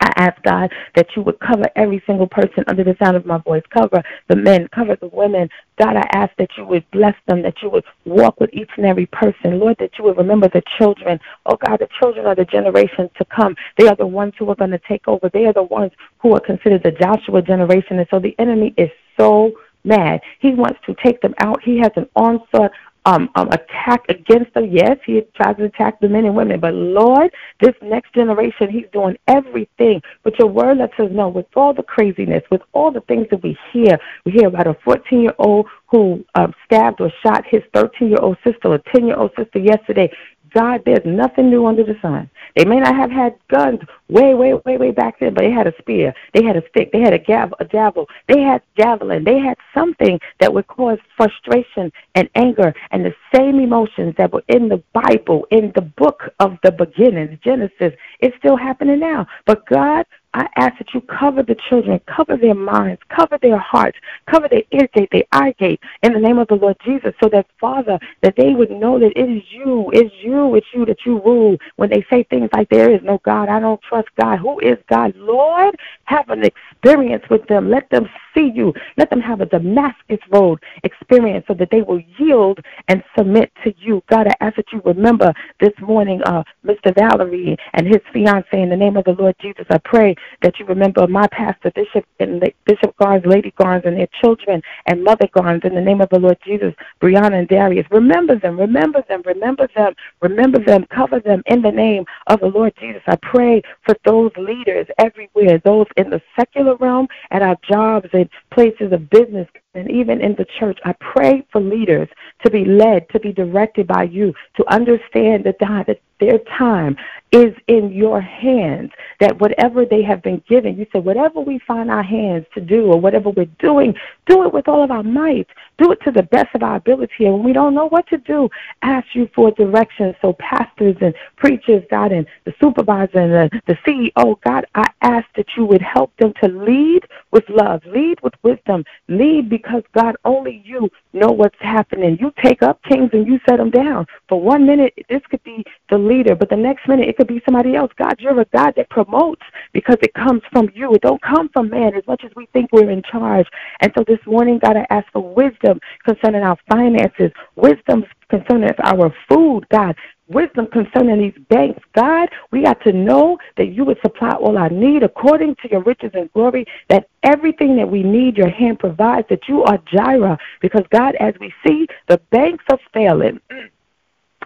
I 0.00 0.12
ask 0.16 0.42
God 0.42 0.72
that 0.94 1.08
you 1.16 1.22
would 1.22 1.38
cover 1.40 1.64
every 1.74 2.02
single 2.06 2.26
person 2.26 2.64
under 2.66 2.84
the 2.84 2.96
sound 3.02 3.16
of 3.16 3.24
my 3.24 3.38
voice. 3.38 3.62
Cover 3.70 4.02
the 4.28 4.36
men, 4.36 4.68
cover 4.74 4.96
the 4.96 5.08
women. 5.08 5.48
God, 5.78 5.96
I 5.96 6.06
ask 6.12 6.32
that 6.38 6.50
you 6.56 6.64
would 6.66 6.88
bless 6.90 7.14
them, 7.26 7.42
that 7.42 7.62
you 7.62 7.70
would 7.70 7.84
walk 8.04 8.40
with 8.40 8.50
each 8.52 8.70
and 8.76 8.86
every 8.86 9.06
person. 9.06 9.58
Lord, 9.58 9.76
that 9.78 9.92
you 9.98 10.04
would 10.04 10.16
remember 10.16 10.48
the 10.48 10.62
children. 10.78 11.18
Oh 11.46 11.56
God, 11.66 11.78
the 11.78 11.88
children 11.98 12.26
are 12.26 12.34
the 12.34 12.44
generations 12.44 13.10
to 13.18 13.24
come. 13.24 13.56
They 13.78 13.88
are 13.88 13.96
the 13.96 14.06
ones 14.06 14.34
who 14.38 14.48
are 14.50 14.56
going 14.56 14.70
to 14.70 14.80
take 14.86 15.08
over. 15.08 15.30
They 15.32 15.46
are 15.46 15.52
the 15.52 15.62
ones 15.62 15.92
who 16.18 16.34
are 16.34 16.40
considered 16.40 16.82
the 16.82 16.92
Joshua 16.92 17.42
generation. 17.42 17.98
And 17.98 18.08
so 18.10 18.18
the 18.18 18.34
enemy 18.38 18.74
is 18.76 18.90
so 19.18 19.52
mad. 19.84 20.20
He 20.40 20.52
wants 20.52 20.80
to 20.86 20.94
take 21.02 21.20
them 21.22 21.34
out. 21.38 21.62
He 21.62 21.78
has 21.78 21.92
an 21.96 22.08
onslaught 22.16 22.72
um, 23.06 23.30
um, 23.36 23.48
attack 23.48 24.04
against 24.08 24.52
them. 24.54 24.68
Yes, 24.70 24.98
he 25.06 25.22
tries 25.36 25.56
to 25.56 25.64
attack 25.64 26.00
the 26.00 26.08
men 26.08 26.26
and 26.26 26.36
women, 26.36 26.60
but 26.60 26.74
Lord, 26.74 27.30
this 27.60 27.74
next 27.80 28.12
generation, 28.14 28.68
he's 28.68 28.86
doing 28.92 29.16
everything. 29.28 30.02
But 30.24 30.38
your 30.38 30.48
word 30.48 30.78
lets 30.78 30.98
us 30.98 31.10
know 31.10 31.28
with 31.28 31.46
all 31.54 31.72
the 31.72 31.84
craziness, 31.84 32.42
with 32.50 32.62
all 32.72 32.90
the 32.90 33.00
things 33.02 33.28
that 33.30 33.42
we 33.42 33.56
hear, 33.72 33.98
we 34.24 34.32
hear 34.32 34.48
about 34.48 34.66
a 34.66 34.76
14 34.84 35.20
year 35.22 35.34
old 35.38 35.66
who 35.88 36.24
um, 36.34 36.52
stabbed 36.64 37.00
or 37.00 37.10
shot 37.24 37.44
his 37.48 37.62
13 37.72 38.08
year 38.08 38.18
old 38.20 38.36
sister 38.44 38.68
or 38.68 38.80
10 38.92 39.06
year 39.06 39.16
old 39.16 39.30
sister 39.38 39.60
yesterday. 39.60 40.10
God, 40.56 40.80
there's 40.86 41.04
nothing 41.04 41.50
new 41.50 41.66
under 41.66 41.84
the 41.84 41.98
sun. 42.00 42.30
They 42.56 42.64
may 42.64 42.80
not 42.80 42.96
have 42.96 43.10
had 43.10 43.34
guns 43.50 43.80
way, 44.08 44.32
way, 44.32 44.54
way, 44.64 44.78
way 44.78 44.90
back 44.90 45.20
then, 45.20 45.34
but 45.34 45.42
they 45.42 45.50
had 45.50 45.66
a 45.66 45.74
spear, 45.78 46.14
they 46.32 46.42
had 46.42 46.56
a 46.56 46.62
stick, 46.70 46.90
they 46.92 47.00
had 47.00 47.12
a 47.12 47.18
gavel, 47.18 47.58
a 47.60 47.66
javel, 47.66 48.06
they 48.26 48.40
had 48.40 48.62
javelin, 48.78 49.22
they 49.22 49.38
had 49.38 49.58
something 49.74 50.18
that 50.40 50.54
would 50.54 50.66
cause 50.68 50.98
frustration 51.14 51.92
and 52.14 52.30
anger 52.36 52.72
and 52.90 53.04
the 53.04 53.14
same 53.34 53.60
emotions 53.60 54.14
that 54.16 54.32
were 54.32 54.44
in 54.48 54.70
the 54.70 54.82
Bible, 54.94 55.46
in 55.50 55.72
the 55.74 55.82
book 55.82 56.22
of 56.40 56.56
the 56.62 56.72
beginning, 56.72 57.38
Genesis. 57.44 57.92
It's 58.20 58.36
still 58.38 58.56
happening 58.56 58.98
now. 58.98 59.26
But 59.44 59.66
God 59.66 60.06
I 60.36 60.46
ask 60.56 60.76
that 60.76 60.92
you 60.92 61.00
cover 61.00 61.42
the 61.42 61.56
children, 61.70 61.98
cover 62.14 62.36
their 62.36 62.54
minds, 62.54 63.00
cover 63.08 63.38
their 63.40 63.56
hearts, 63.56 63.96
cover 64.30 64.48
their 64.48 64.64
ear 64.70 64.86
gate, 64.92 65.08
their 65.10 65.24
eye 65.32 65.54
gate, 65.58 65.80
in 66.02 66.12
the 66.12 66.20
name 66.20 66.36
of 66.38 66.48
the 66.48 66.56
Lord 66.56 66.76
Jesus, 66.84 67.14
so 67.22 67.30
that, 67.30 67.46
Father, 67.58 67.98
that 68.20 68.36
they 68.36 68.52
would 68.52 68.70
know 68.70 68.98
that 68.98 69.16
it 69.16 69.30
is 69.30 69.42
you, 69.50 69.90
it's 69.94 70.14
you, 70.20 70.54
it's 70.54 70.66
you 70.74 70.84
that 70.84 71.06
you 71.06 71.22
rule. 71.22 71.56
When 71.76 71.88
they 71.88 72.04
say 72.10 72.22
things 72.24 72.50
like, 72.52 72.68
there 72.68 72.92
is 72.92 73.00
no 73.02 73.18
God, 73.24 73.48
I 73.48 73.60
don't 73.60 73.80
trust 73.80 74.08
God, 74.20 74.38
who 74.38 74.60
is 74.60 74.76
God? 74.90 75.14
Lord, 75.16 75.74
have 76.04 76.28
an 76.28 76.44
experience 76.44 77.24
with 77.30 77.46
them. 77.46 77.70
Let 77.70 77.88
them 77.88 78.06
see 78.34 78.52
you. 78.54 78.74
Let 78.98 79.08
them 79.08 79.22
have 79.22 79.40
a 79.40 79.46
Damascus 79.46 80.20
Road 80.30 80.62
experience 80.84 81.46
so 81.48 81.54
that 81.54 81.70
they 81.70 81.80
will 81.80 82.02
yield 82.18 82.60
and 82.88 83.02
submit 83.16 83.50
to 83.64 83.74
you. 83.78 84.02
God, 84.10 84.26
I 84.28 84.34
ask 84.40 84.56
that 84.56 84.70
you 84.70 84.82
remember 84.84 85.32
this 85.60 85.72
morning, 85.80 86.22
uh, 86.24 86.42
Mr. 86.62 86.94
Valerie 86.94 87.56
and 87.72 87.86
his 87.86 88.02
fiance, 88.12 88.46
in 88.52 88.68
the 88.68 88.76
name 88.76 88.98
of 88.98 89.04
the 89.04 89.12
Lord 89.12 89.34
Jesus, 89.40 89.64
I 89.70 89.78
pray 89.78 90.14
that 90.42 90.58
you 90.58 90.66
remember 90.66 91.06
my 91.06 91.26
pastor, 91.28 91.70
Bishop 91.74 92.04
and 92.20 92.40
Bishop 92.64 92.94
Garnes, 93.00 93.26
Lady 93.26 93.52
Garnes, 93.58 93.86
and 93.86 93.96
their 93.96 94.08
children, 94.20 94.62
and 94.86 95.02
Mother 95.04 95.28
Garnes, 95.36 95.64
in 95.64 95.74
the 95.74 95.80
name 95.80 96.00
of 96.00 96.08
the 96.10 96.18
Lord 96.18 96.38
Jesus, 96.44 96.74
Brianna 97.00 97.38
and 97.38 97.48
Darius. 97.48 97.86
Remember 97.90 98.38
them, 98.38 98.58
remember 98.58 99.02
them, 99.08 99.22
remember 99.24 99.68
them, 99.74 99.94
remember 100.20 100.58
them, 100.58 100.86
cover 100.94 101.20
them 101.20 101.42
in 101.46 101.62
the 101.62 101.70
name 101.70 102.04
of 102.26 102.40
the 102.40 102.46
Lord 102.46 102.72
Jesus. 102.80 103.02
I 103.06 103.16
pray 103.16 103.62
for 103.84 103.96
those 104.04 104.32
leaders 104.36 104.86
everywhere, 104.98 105.60
those 105.64 105.86
in 105.96 106.10
the 106.10 106.20
secular 106.38 106.76
realm, 106.76 107.08
at 107.30 107.42
our 107.42 107.56
jobs 107.70 108.08
and 108.12 108.28
places 108.50 108.92
of 108.92 109.10
business, 109.10 109.48
and 109.76 109.90
even 109.90 110.20
in 110.20 110.34
the 110.36 110.46
church. 110.58 110.78
I 110.84 110.94
pray 110.94 111.46
for 111.52 111.60
leaders 111.60 112.08
to 112.44 112.50
be 112.50 112.64
led, 112.64 113.08
to 113.10 113.20
be 113.20 113.32
directed 113.32 113.86
by 113.86 114.04
you, 114.04 114.34
to 114.56 114.72
understand 114.72 115.44
that, 115.44 115.58
God, 115.58 115.86
that 115.86 116.00
their 116.18 116.38
time 116.58 116.96
is 117.32 117.54
in 117.66 117.92
your 117.92 118.20
hands, 118.20 118.90
that 119.20 119.38
whatever 119.40 119.84
they 119.84 120.02
have 120.02 120.22
been 120.22 120.42
given, 120.48 120.78
you 120.78 120.86
said, 120.92 121.04
whatever 121.04 121.40
we 121.40 121.58
find 121.66 121.90
our 121.90 122.02
hands 122.02 122.46
to 122.54 122.60
do 122.60 122.86
or 122.86 123.00
whatever 123.00 123.30
we're 123.30 123.44
doing, 123.58 123.94
do 124.26 124.44
it 124.44 124.52
with 124.52 124.68
all 124.68 124.82
of 124.82 124.90
our 124.90 125.02
might. 125.02 125.46
Do 125.78 125.92
it 125.92 126.00
to 126.04 126.10
the 126.10 126.22
best 126.22 126.54
of 126.54 126.62
our 126.62 126.76
ability. 126.76 127.26
And 127.26 127.34
when 127.34 127.44
we 127.44 127.52
don't 127.52 127.74
know 127.74 127.88
what 127.88 128.06
to 128.08 128.18
do, 128.18 128.48
ask 128.82 129.06
you 129.14 129.28
for 129.34 129.50
direction. 129.50 130.14
So 130.22 130.34
pastors 130.34 130.96
and 131.00 131.14
preachers, 131.36 131.82
God, 131.90 132.12
and 132.12 132.26
the 132.44 132.54
supervisor 132.60 133.18
and 133.18 133.50
the, 133.52 133.60
the 133.66 133.74
CEO, 133.86 134.40
God, 134.42 134.66
I 134.74 134.90
ask 135.02 135.26
that 135.36 135.46
you 135.56 135.66
would 135.66 135.82
help 135.82 136.16
them 136.16 136.32
to 136.42 136.48
lead 136.48 137.02
with 137.32 137.44
love, 137.50 137.82
lead 137.86 138.18
with 138.22 138.34
wisdom, 138.42 138.84
lead 139.08 139.50
because, 139.50 139.65
God, 139.94 140.16
only 140.24 140.62
you 140.64 140.88
know 141.12 141.28
what's 141.28 141.56
happening. 141.60 142.16
You 142.20 142.32
take 142.42 142.62
up 142.62 142.80
kings 142.84 143.10
and 143.12 143.26
you 143.26 143.38
set 143.48 143.58
them 143.58 143.70
down. 143.70 144.06
For 144.28 144.40
one 144.40 144.66
minute, 144.66 144.94
this 145.08 145.22
could 145.30 145.42
be 145.44 145.64
the 145.90 145.98
leader, 145.98 146.34
but 146.34 146.50
the 146.50 146.56
next 146.56 146.88
minute 146.88 147.08
it 147.08 147.16
could 147.16 147.28
be 147.28 147.42
somebody 147.44 147.76
else. 147.76 147.92
God, 147.98 148.16
you're 148.18 148.40
a 148.40 148.44
God 148.46 148.74
that 148.76 148.90
promotes 148.90 149.42
because 149.72 149.96
it 150.02 150.14
comes 150.14 150.42
from 150.52 150.70
you. 150.74 150.94
It 150.94 151.02
don't 151.02 151.22
come 151.22 151.48
from 151.50 151.70
man 151.70 151.94
as 151.94 152.06
much 152.06 152.22
as 152.24 152.30
we 152.36 152.46
think 152.52 152.70
we're 152.72 152.90
in 152.90 153.02
charge. 153.02 153.46
And 153.80 153.92
so 153.96 154.04
this 154.06 154.20
morning, 154.26 154.58
God, 154.62 154.76
I 154.76 154.86
ask 154.90 155.06
for 155.12 155.22
wisdom 155.22 155.80
concerning 156.04 156.42
our 156.42 156.58
finances, 156.70 157.30
wisdom 157.56 158.04
concerning 158.28 158.70
our 158.82 159.14
food, 159.28 159.64
God, 159.70 159.94
wisdom 160.28 160.66
concerning 160.66 161.18
these 161.18 161.44
banks. 161.48 161.80
God, 161.94 162.28
we 162.50 162.62
got 162.62 162.82
to 162.82 162.92
know 162.92 163.38
that 163.56 163.72
you 163.72 163.84
would 163.84 164.00
supply 164.00 164.32
all 164.32 164.58
our 164.58 164.70
need 164.70 165.02
according 165.02 165.56
to 165.56 165.70
your 165.70 165.82
riches 165.82 166.10
and 166.14 166.32
glory, 166.32 166.66
that 166.88 167.08
everything 167.22 167.76
that 167.76 167.90
we 167.90 168.02
need, 168.02 168.36
your 168.36 168.48
hand 168.50 168.78
provides, 168.78 169.28
that 169.28 169.48
you 169.48 169.62
are 169.64 169.78
Jireh. 169.92 170.38
Because, 170.60 170.84
God, 170.90 171.14
as 171.16 171.34
we 171.40 171.52
see, 171.66 171.86
the 172.08 172.18
banks 172.30 172.64
are 172.70 172.78
failing. 172.92 173.40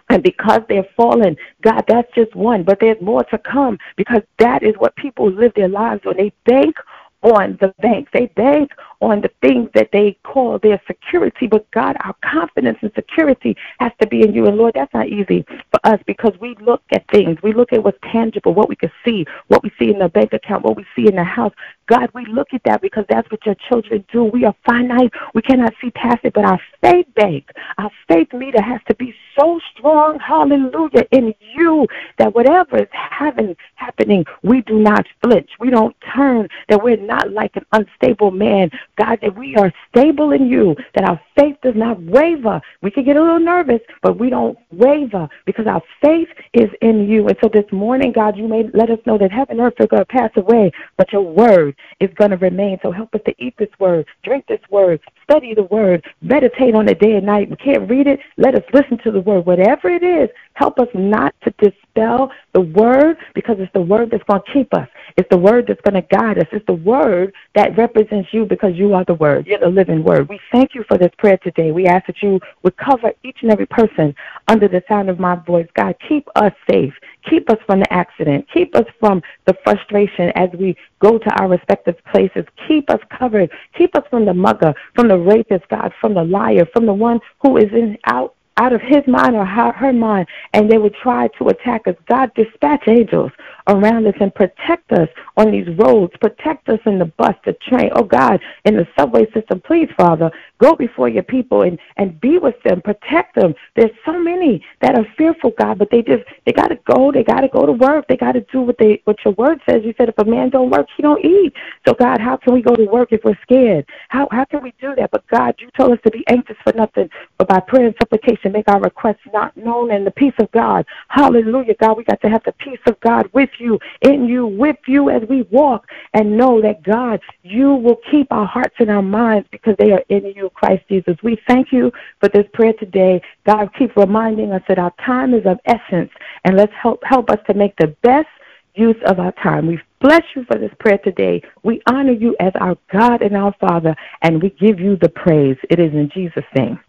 And 0.09 0.21
because 0.21 0.61
they're 0.67 0.87
fallen, 0.97 1.37
God, 1.61 1.85
that's 1.87 2.13
just 2.13 2.35
one. 2.35 2.63
But 2.63 2.79
there's 2.81 3.01
more 3.01 3.23
to 3.25 3.37
come 3.37 3.77
because 3.95 4.21
that 4.39 4.61
is 4.61 4.75
what 4.77 4.95
people 4.97 5.31
live 5.31 5.53
their 5.55 5.69
lives 5.69 6.01
on. 6.05 6.17
They 6.17 6.33
bank 6.45 6.75
on 7.23 7.57
the 7.61 7.73
banks. 7.81 8.09
They 8.13 8.25
bank 8.27 8.71
on 8.99 9.21
the 9.21 9.31
things 9.41 9.69
that 9.73 9.89
they 9.93 10.17
call 10.23 10.59
their 10.59 10.81
security. 10.85 11.47
But 11.47 11.69
God, 11.71 11.95
our 12.03 12.15
confidence 12.23 12.79
and 12.81 12.91
security 13.11 13.55
has 13.79 13.91
to 14.01 14.07
be 14.07 14.21
in 14.21 14.33
you. 14.33 14.45
And 14.47 14.57
Lord, 14.57 14.73
that's 14.75 14.93
not 14.93 15.07
easy 15.07 15.45
for 15.71 15.79
us 15.83 15.99
because 16.05 16.33
we 16.39 16.55
look 16.61 16.81
at 16.91 17.05
things. 17.09 17.37
We 17.43 17.53
look 17.53 17.73
at 17.73 17.83
what's 17.83 17.97
tangible, 18.11 18.53
what 18.53 18.69
we 18.69 18.75
can 18.75 18.91
see, 19.05 19.25
what 19.47 19.63
we 19.63 19.71
see 19.79 19.89
in 19.89 19.99
the 19.99 20.09
bank 20.09 20.33
account, 20.33 20.63
what 20.63 20.77
we 20.77 20.85
see 20.95 21.07
in 21.07 21.15
the 21.15 21.23
house. 21.23 21.53
God, 21.87 22.09
we 22.13 22.25
look 22.25 22.49
at 22.53 22.61
that 22.65 22.81
because 22.81 23.05
that's 23.09 23.29
what 23.31 23.45
your 23.45 23.55
children 23.69 24.05
do. 24.11 24.25
We 24.25 24.45
are 24.45 24.55
finite. 24.65 25.11
We 25.33 25.41
cannot 25.41 25.73
see 25.81 25.91
past 25.91 26.19
it. 26.23 26.33
But 26.33 26.45
our 26.45 26.59
faith 26.81 27.07
bank, 27.15 27.49
our 27.77 27.91
faith 28.07 28.31
meter 28.33 28.61
has 28.61 28.81
to 28.87 28.95
be 28.95 29.13
so 29.37 29.59
strong, 29.75 30.19
hallelujah, 30.19 31.05
in 31.11 31.33
you 31.55 31.87
that 32.17 32.33
whatever 32.35 32.77
is 32.77 32.87
having, 32.91 33.55
happening, 33.75 34.25
we 34.43 34.61
do 34.61 34.79
not 34.79 35.05
flinch. 35.23 35.49
We 35.59 35.69
don't 35.69 35.95
turn, 36.15 36.47
that 36.69 36.83
we're 36.83 36.97
not 36.97 37.31
like 37.31 37.55
an 37.55 37.65
unstable 37.71 38.31
man 38.31 38.69
God, 38.97 39.19
that 39.21 39.37
we 39.37 39.55
are 39.55 39.71
stable 39.89 40.31
in 40.31 40.47
you, 40.47 40.75
that 40.95 41.03
our 41.03 41.19
faith 41.37 41.55
does 41.63 41.75
not 41.75 42.01
waver. 42.03 42.61
We 42.81 42.91
can 42.91 43.03
get 43.03 43.17
a 43.17 43.21
little 43.21 43.39
nervous, 43.39 43.81
but 44.01 44.19
we 44.19 44.29
don't 44.29 44.57
waver 44.71 45.27
because 45.45 45.67
our 45.67 45.81
faith 46.01 46.27
is 46.53 46.69
in 46.81 47.07
you. 47.07 47.27
And 47.27 47.37
so 47.41 47.49
this 47.51 47.69
morning, 47.71 48.11
God, 48.11 48.37
you 48.37 48.47
may 48.47 48.63
let 48.73 48.89
us 48.89 48.99
know 49.05 49.17
that 49.17 49.31
heaven 49.31 49.59
and 49.59 49.67
earth 49.67 49.79
are 49.79 49.87
going 49.87 50.01
to 50.01 50.05
pass 50.05 50.31
away, 50.35 50.71
but 50.97 51.11
your 51.11 51.23
word 51.23 51.70
word 51.71 52.05
is 52.09 52.13
going 52.15 52.31
to 52.31 52.37
remain. 52.37 52.77
So 52.81 52.91
help 52.91 53.13
us 53.15 53.21
to 53.25 53.33
eat 53.43 53.55
this 53.57 53.69
word, 53.79 54.05
drink 54.23 54.45
this 54.47 54.61
word, 54.69 54.99
study 55.31 55.53
the 55.53 55.63
word, 55.63 56.03
meditate 56.21 56.75
on 56.75 56.89
it 56.89 56.99
day 56.99 57.15
and 57.15 57.25
night. 57.25 57.49
We 57.49 57.55
can't 57.55 57.89
read 57.89 58.07
it. 58.07 58.19
Let 58.37 58.55
us 58.55 58.63
listen 58.73 58.97
to 59.03 59.11
the 59.11 59.21
word. 59.21 59.45
Whatever 59.45 59.89
it 59.89 60.03
is, 60.03 60.29
help 60.53 60.77
us 60.79 60.87
not 60.93 61.33
to 61.43 61.53
dispel 61.57 62.31
the 62.53 62.61
word 62.61 63.17
because 63.33 63.55
it's 63.59 63.71
the 63.73 63.81
word 63.81 64.11
that's 64.11 64.23
going 64.23 64.41
to 64.45 64.53
keep 64.53 64.73
us. 64.73 64.87
It's 65.17 65.29
the 65.29 65.37
word 65.37 65.65
that's 65.67 65.81
going 65.81 66.01
to 66.01 66.15
guide 66.15 66.37
us. 66.37 66.47
It's 66.51 66.65
the 66.67 66.73
word 66.73 67.33
that 67.55 67.77
represents 67.77 68.29
you 68.33 68.45
because 68.45 68.73
you 68.75 68.93
are 68.93 69.05
the 69.05 69.13
word. 69.13 69.47
You're 69.47 69.59
the 69.59 69.67
living 69.67 70.03
word. 70.03 70.27
We 70.27 70.39
thank 70.51 70.75
you 70.75 70.83
for 70.87 70.97
this 70.97 71.11
prayer 71.17 71.37
today. 71.37 71.71
We 71.71 71.87
ask 71.87 72.07
that 72.07 72.21
you 72.21 72.39
would 72.63 72.75
cover 72.77 73.13
each 73.23 73.37
and 73.41 73.51
every 73.51 73.67
person 73.67 74.13
under 74.47 74.67
the 74.67 74.83
sound 74.87 75.09
of 75.09 75.19
my 75.19 75.35
voice. 75.35 75.67
God, 75.75 75.95
keep 76.07 76.27
us 76.35 76.53
safe. 76.69 76.93
Keep 77.29 77.49
us 77.49 77.57
from 77.65 77.79
the 77.79 77.93
accident. 77.93 78.45
Keep 78.53 78.75
us 78.75 78.85
from 78.99 79.21
the 79.45 79.55
frustration 79.63 80.31
as 80.35 80.49
we 80.57 80.75
go 80.99 81.17
to 81.17 81.29
our 81.39 81.47
respective 81.47 81.95
places. 82.11 82.45
Keep 82.67 82.89
us 82.89 82.99
covered. 83.17 83.51
Keep 83.77 83.95
us 83.95 84.03
from 84.09 84.25
the 84.25 84.33
mugger, 84.33 84.73
from 84.95 85.07
the 85.07 85.17
rapist, 85.21 85.67
God, 85.69 85.93
from 85.99 86.13
the 86.13 86.23
liar, 86.23 86.65
from 86.73 86.85
the 86.85 86.93
one 86.93 87.19
who 87.41 87.57
is 87.57 87.71
in 87.71 87.97
out 88.05 88.35
out 88.57 88.73
of 88.73 88.81
his 88.81 89.01
mind 89.07 89.35
or 89.35 89.45
her 89.45 89.93
mind, 89.93 90.27
and 90.53 90.69
they 90.69 90.77
would 90.77 90.93
try 90.93 91.27
to 91.39 91.47
attack 91.47 91.87
us. 91.87 91.95
God, 92.07 92.31
dispatch 92.35 92.83
angels 92.87 93.31
around 93.71 94.05
us 94.07 94.13
and 94.19 94.33
protect 94.33 94.91
us 94.91 95.09
on 95.37 95.51
these 95.51 95.67
roads. 95.77 96.13
Protect 96.21 96.69
us 96.69 96.79
in 96.85 96.99
the 96.99 97.05
bus, 97.05 97.35
the 97.45 97.53
train, 97.67 97.89
oh 97.95 98.03
God, 98.03 98.39
in 98.65 98.75
the 98.75 98.87
subway 98.97 99.25
system. 99.33 99.61
Please, 99.61 99.89
Father, 99.97 100.29
go 100.59 100.75
before 100.75 101.09
your 101.09 101.23
people 101.23 101.63
and, 101.63 101.79
and 101.97 102.19
be 102.21 102.37
with 102.37 102.55
them. 102.63 102.81
Protect 102.81 103.35
them. 103.35 103.53
There's 103.75 103.91
so 104.05 104.19
many 104.19 104.63
that 104.81 104.95
are 104.95 105.05
fearful, 105.17 105.51
God, 105.57 105.79
but 105.79 105.89
they 105.91 106.01
just 106.01 106.23
they 106.45 106.51
gotta 106.51 106.79
go, 106.85 107.11
they 107.11 107.23
gotta 107.23 107.47
go 107.47 107.65
to 107.65 107.71
work, 107.71 108.05
they 108.07 108.17
gotta 108.17 108.41
do 108.51 108.61
what 108.61 108.77
they 108.77 109.01
what 109.05 109.17
your 109.25 109.33
word 109.35 109.59
says. 109.69 109.81
You 109.83 109.93
said 109.97 110.09
if 110.09 110.17
a 110.17 110.25
man 110.25 110.49
don't 110.49 110.69
work, 110.69 110.87
he 110.95 111.03
don't 111.03 111.23
eat. 111.23 111.53
So 111.87 111.93
God, 111.93 112.19
how 112.19 112.37
can 112.37 112.53
we 112.53 112.61
go 112.61 112.75
to 112.75 112.85
work 112.85 113.09
if 113.11 113.21
we're 113.23 113.37
scared? 113.41 113.85
How 114.09 114.27
how 114.31 114.45
can 114.45 114.63
we 114.63 114.73
do 114.81 114.93
that? 114.95 115.11
But 115.11 115.25
God, 115.27 115.55
you 115.59 115.69
told 115.77 115.93
us 115.93 115.99
to 116.05 116.11
be 116.11 116.23
anxious 116.27 116.57
for 116.63 116.73
nothing, 116.73 117.09
but 117.37 117.47
by 117.47 117.59
prayer 117.59 117.87
and 117.87 117.95
supplication 118.01 118.51
make 118.51 118.67
our 118.67 118.81
requests 118.81 119.25
not 119.33 119.55
known 119.55 119.91
and 119.91 120.05
the 120.05 120.11
peace 120.11 120.33
of 120.39 120.51
God. 120.51 120.85
Hallelujah, 121.07 121.75
God. 121.79 121.97
We 121.97 122.03
got 122.03 122.21
to 122.21 122.29
have 122.29 122.43
the 122.43 122.53
peace 122.53 122.79
of 122.87 122.99
God 122.99 123.29
with 123.33 123.49
you, 123.59 123.60
in 124.01 124.25
you, 124.25 124.47
with 124.47 124.77
you 124.87 125.09
as 125.09 125.21
we 125.29 125.43
walk 125.43 125.87
and 126.13 126.37
know 126.37 126.61
that 126.61 126.83
God, 126.83 127.19
you 127.43 127.75
will 127.75 127.99
keep 128.09 128.31
our 128.31 128.45
hearts 128.45 128.75
and 128.79 128.89
our 128.89 129.01
minds 129.01 129.47
because 129.51 129.75
they 129.77 129.91
are 129.91 130.03
in 130.09 130.25
you, 130.35 130.49
Christ 130.53 130.83
Jesus. 130.89 131.15
We 131.23 131.41
thank 131.47 131.71
you 131.71 131.91
for 132.19 132.29
this 132.29 132.45
prayer 132.53 132.73
today. 132.73 133.21
God, 133.45 133.69
keep 133.77 133.95
reminding 133.95 134.51
us 134.51 134.63
that 134.67 134.79
our 134.79 134.93
time 135.05 135.33
is 135.33 135.45
of 135.45 135.59
essence 135.65 136.11
and 136.43 136.57
let's 136.57 136.73
help 136.81 137.01
help 137.03 137.29
us 137.29 137.39
to 137.47 137.53
make 137.53 137.75
the 137.77 137.95
best 138.01 138.27
use 138.75 138.97
of 139.05 139.19
our 139.19 139.33
time. 139.33 139.67
We 139.67 139.79
bless 139.99 140.23
you 140.35 140.45
for 140.45 140.57
this 140.57 140.71
prayer 140.79 140.97
today. 140.97 141.41
We 141.63 141.81
honor 141.87 142.13
you 142.13 142.35
as 142.39 142.53
our 142.55 142.77
God 142.91 143.21
and 143.21 143.35
our 143.35 143.53
Father, 143.59 143.95
and 144.21 144.41
we 144.41 144.49
give 144.51 144.79
you 144.79 144.95
the 144.95 145.09
praise. 145.09 145.57
It 145.69 145.79
is 145.79 145.93
in 145.93 146.09
Jesus' 146.13 146.45
name 146.55 146.79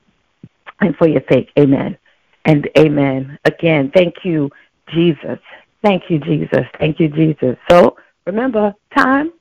and 0.81 0.97
for 0.97 1.09
your 1.09 1.23
sake. 1.31 1.51
Amen. 1.59 1.97
And 2.45 2.69
amen. 2.79 3.39
Again, 3.45 3.91
thank 3.95 4.25
you, 4.25 4.51
Jesus. 4.89 5.39
Thank 5.83 6.05
you, 6.09 6.19
Jesus. 6.19 6.65
Thank 6.79 7.01
you, 7.01 7.09
Jesus. 7.09 7.57
So 7.69 7.97
remember, 8.27 8.75
time 8.97 9.33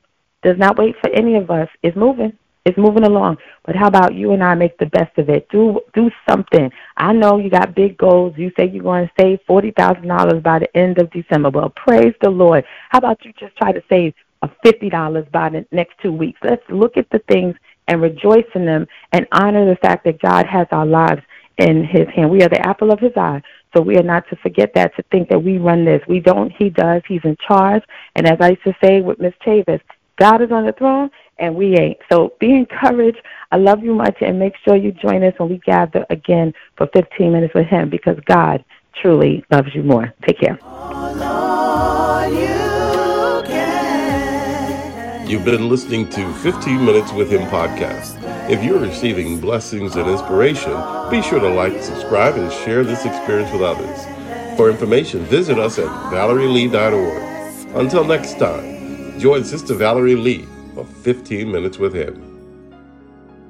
does 0.44 0.58
not 0.58 0.78
wait 0.78 0.96
for 1.02 1.10
any 1.12 1.36
of 1.36 1.52
us. 1.52 1.70
It's 1.84 1.96
moving. 1.96 2.34
It's 2.66 2.78
moving 2.78 3.04
along. 3.04 3.38
But 3.66 3.76
how 3.76 3.88
about 3.88 4.14
you 4.14 4.34
and 4.34 4.44
I 4.44 4.54
make 4.54 4.78
the 4.78 4.86
best 4.88 5.18
of 5.18 5.30
it? 5.30 5.48
Do 5.50 5.82
do 5.94 6.12
something. 6.30 6.72
I 6.98 7.12
know 7.12 7.40
you 7.40 7.50
got 7.50 7.76
big 7.76 7.98
goals. 7.98 8.36
You 8.38 8.52
say 8.58 8.70
you're 8.70 8.84
going 8.84 9.08
to 9.08 9.14
save 9.20 9.40
forty 9.48 9.72
thousand 9.72 10.08
dollars 10.08 10.44
by 10.44 10.60
the 10.60 10.78
end 10.78 11.00
of 11.00 11.12
December. 11.12 11.50
Well, 11.50 11.74
praise 11.76 12.14
the 12.22 12.30
Lord. 12.30 12.64
How 12.90 13.00
about 13.00 13.26
you 13.26 13.34
just 13.40 13.56
try 13.58 13.72
to 13.72 13.82
save 13.90 14.14
fifty 14.64 14.90
dollars 14.90 15.26
by 15.32 15.50
the 15.50 15.66
next 15.72 15.96
two 16.04 16.12
weeks? 16.12 16.40
Let's 16.44 16.64
look 16.70 16.98
at 16.98 17.10
the 17.10 17.20
things 17.28 17.56
and 17.88 18.02
rejoice 18.02 18.46
in 18.54 18.66
them 18.66 18.88
and 19.12 19.28
honor 19.32 19.66
the 19.66 19.78
fact 19.78 20.06
that 20.06 20.22
God 20.22 20.46
has 20.46 20.68
our 20.72 20.86
lives 20.86 21.22
in 21.58 21.84
his 21.84 22.08
hand. 22.16 22.30
We 22.30 22.42
are 22.44 22.50
the 22.50 22.66
apple 22.66 22.92
of 22.92 23.00
his 23.00 23.12
eye. 23.16 23.42
So 23.76 23.82
we 23.82 23.98
are 23.98 24.04
not 24.04 24.28
to 24.30 24.36
forget 24.38 24.74
that, 24.76 24.96
to 24.96 25.04
think 25.12 25.30
that 25.30 25.44
we 25.44 25.58
run 25.58 25.86
this. 25.86 26.02
We 26.08 26.20
don't. 26.20 26.52
He 26.52 26.70
does. 26.70 27.02
He's 27.08 27.22
in 27.24 27.38
charge. 27.48 27.84
And 28.16 28.28
as 28.28 28.38
I 28.42 28.50
used 28.50 28.64
to 28.64 28.76
say 28.84 29.02
with 29.02 29.20
Miss 29.20 29.34
Chavis, 29.46 29.82
God 30.20 30.42
is 30.42 30.52
on 30.52 30.66
the 30.66 30.74
throne 30.74 31.10
and 31.40 31.56
we 31.56 31.78
ain't. 31.78 31.98
So 32.12 32.34
be 32.40 32.54
encouraged. 32.54 33.22
I 33.52 33.58
love 33.58 33.84
you 33.84 33.96
much 33.96 34.18
and 34.22 34.38
make 34.38 34.54
sure 34.64 34.76
you 34.76 34.92
join 34.92 35.24
us 35.24 35.34
when 35.38 35.50
we 35.50 35.58
gather 35.60 36.06
again 36.10 36.54
for 36.78 36.88
15 36.94 37.32
minutes 37.32 37.54
with 37.56 37.68
him 37.68 37.90
because 37.90 38.18
God 38.26 38.64
truly 39.02 39.44
loves 39.50 39.70
you 39.74 39.84
more. 39.84 40.14
Take 40.28 40.40
care. 40.40 40.60
You've 45.32 45.46
been 45.46 45.70
listening 45.70 46.10
to 46.10 46.34
15 46.34 46.86
Minutes 46.86 47.14
with 47.14 47.32
Him 47.32 47.48
podcast. 47.48 48.21
If 48.52 48.62
you're 48.66 48.80
receiving 48.80 49.40
blessings 49.40 49.96
and 49.96 50.10
inspiration, 50.10 50.74
be 51.10 51.22
sure 51.22 51.40
to 51.40 51.48
like, 51.48 51.82
subscribe, 51.82 52.36
and 52.36 52.52
share 52.52 52.84
this 52.84 53.06
experience 53.06 53.50
with 53.54 53.62
others. 53.62 54.58
For 54.58 54.70
information, 54.70 55.24
visit 55.24 55.58
us 55.58 55.80
at 55.80 55.88
valerielee.org. 56.12 57.76
Until 57.78 58.04
next 58.04 58.40
time, 58.40 59.18
join 59.18 59.46
Sister 59.46 59.74
Valerie 59.74 60.18
Lee 60.18 60.46
for 60.76 60.84
15 60.84 61.50
Minutes 61.50 61.78
with 61.78 61.94
Him. 61.94 62.31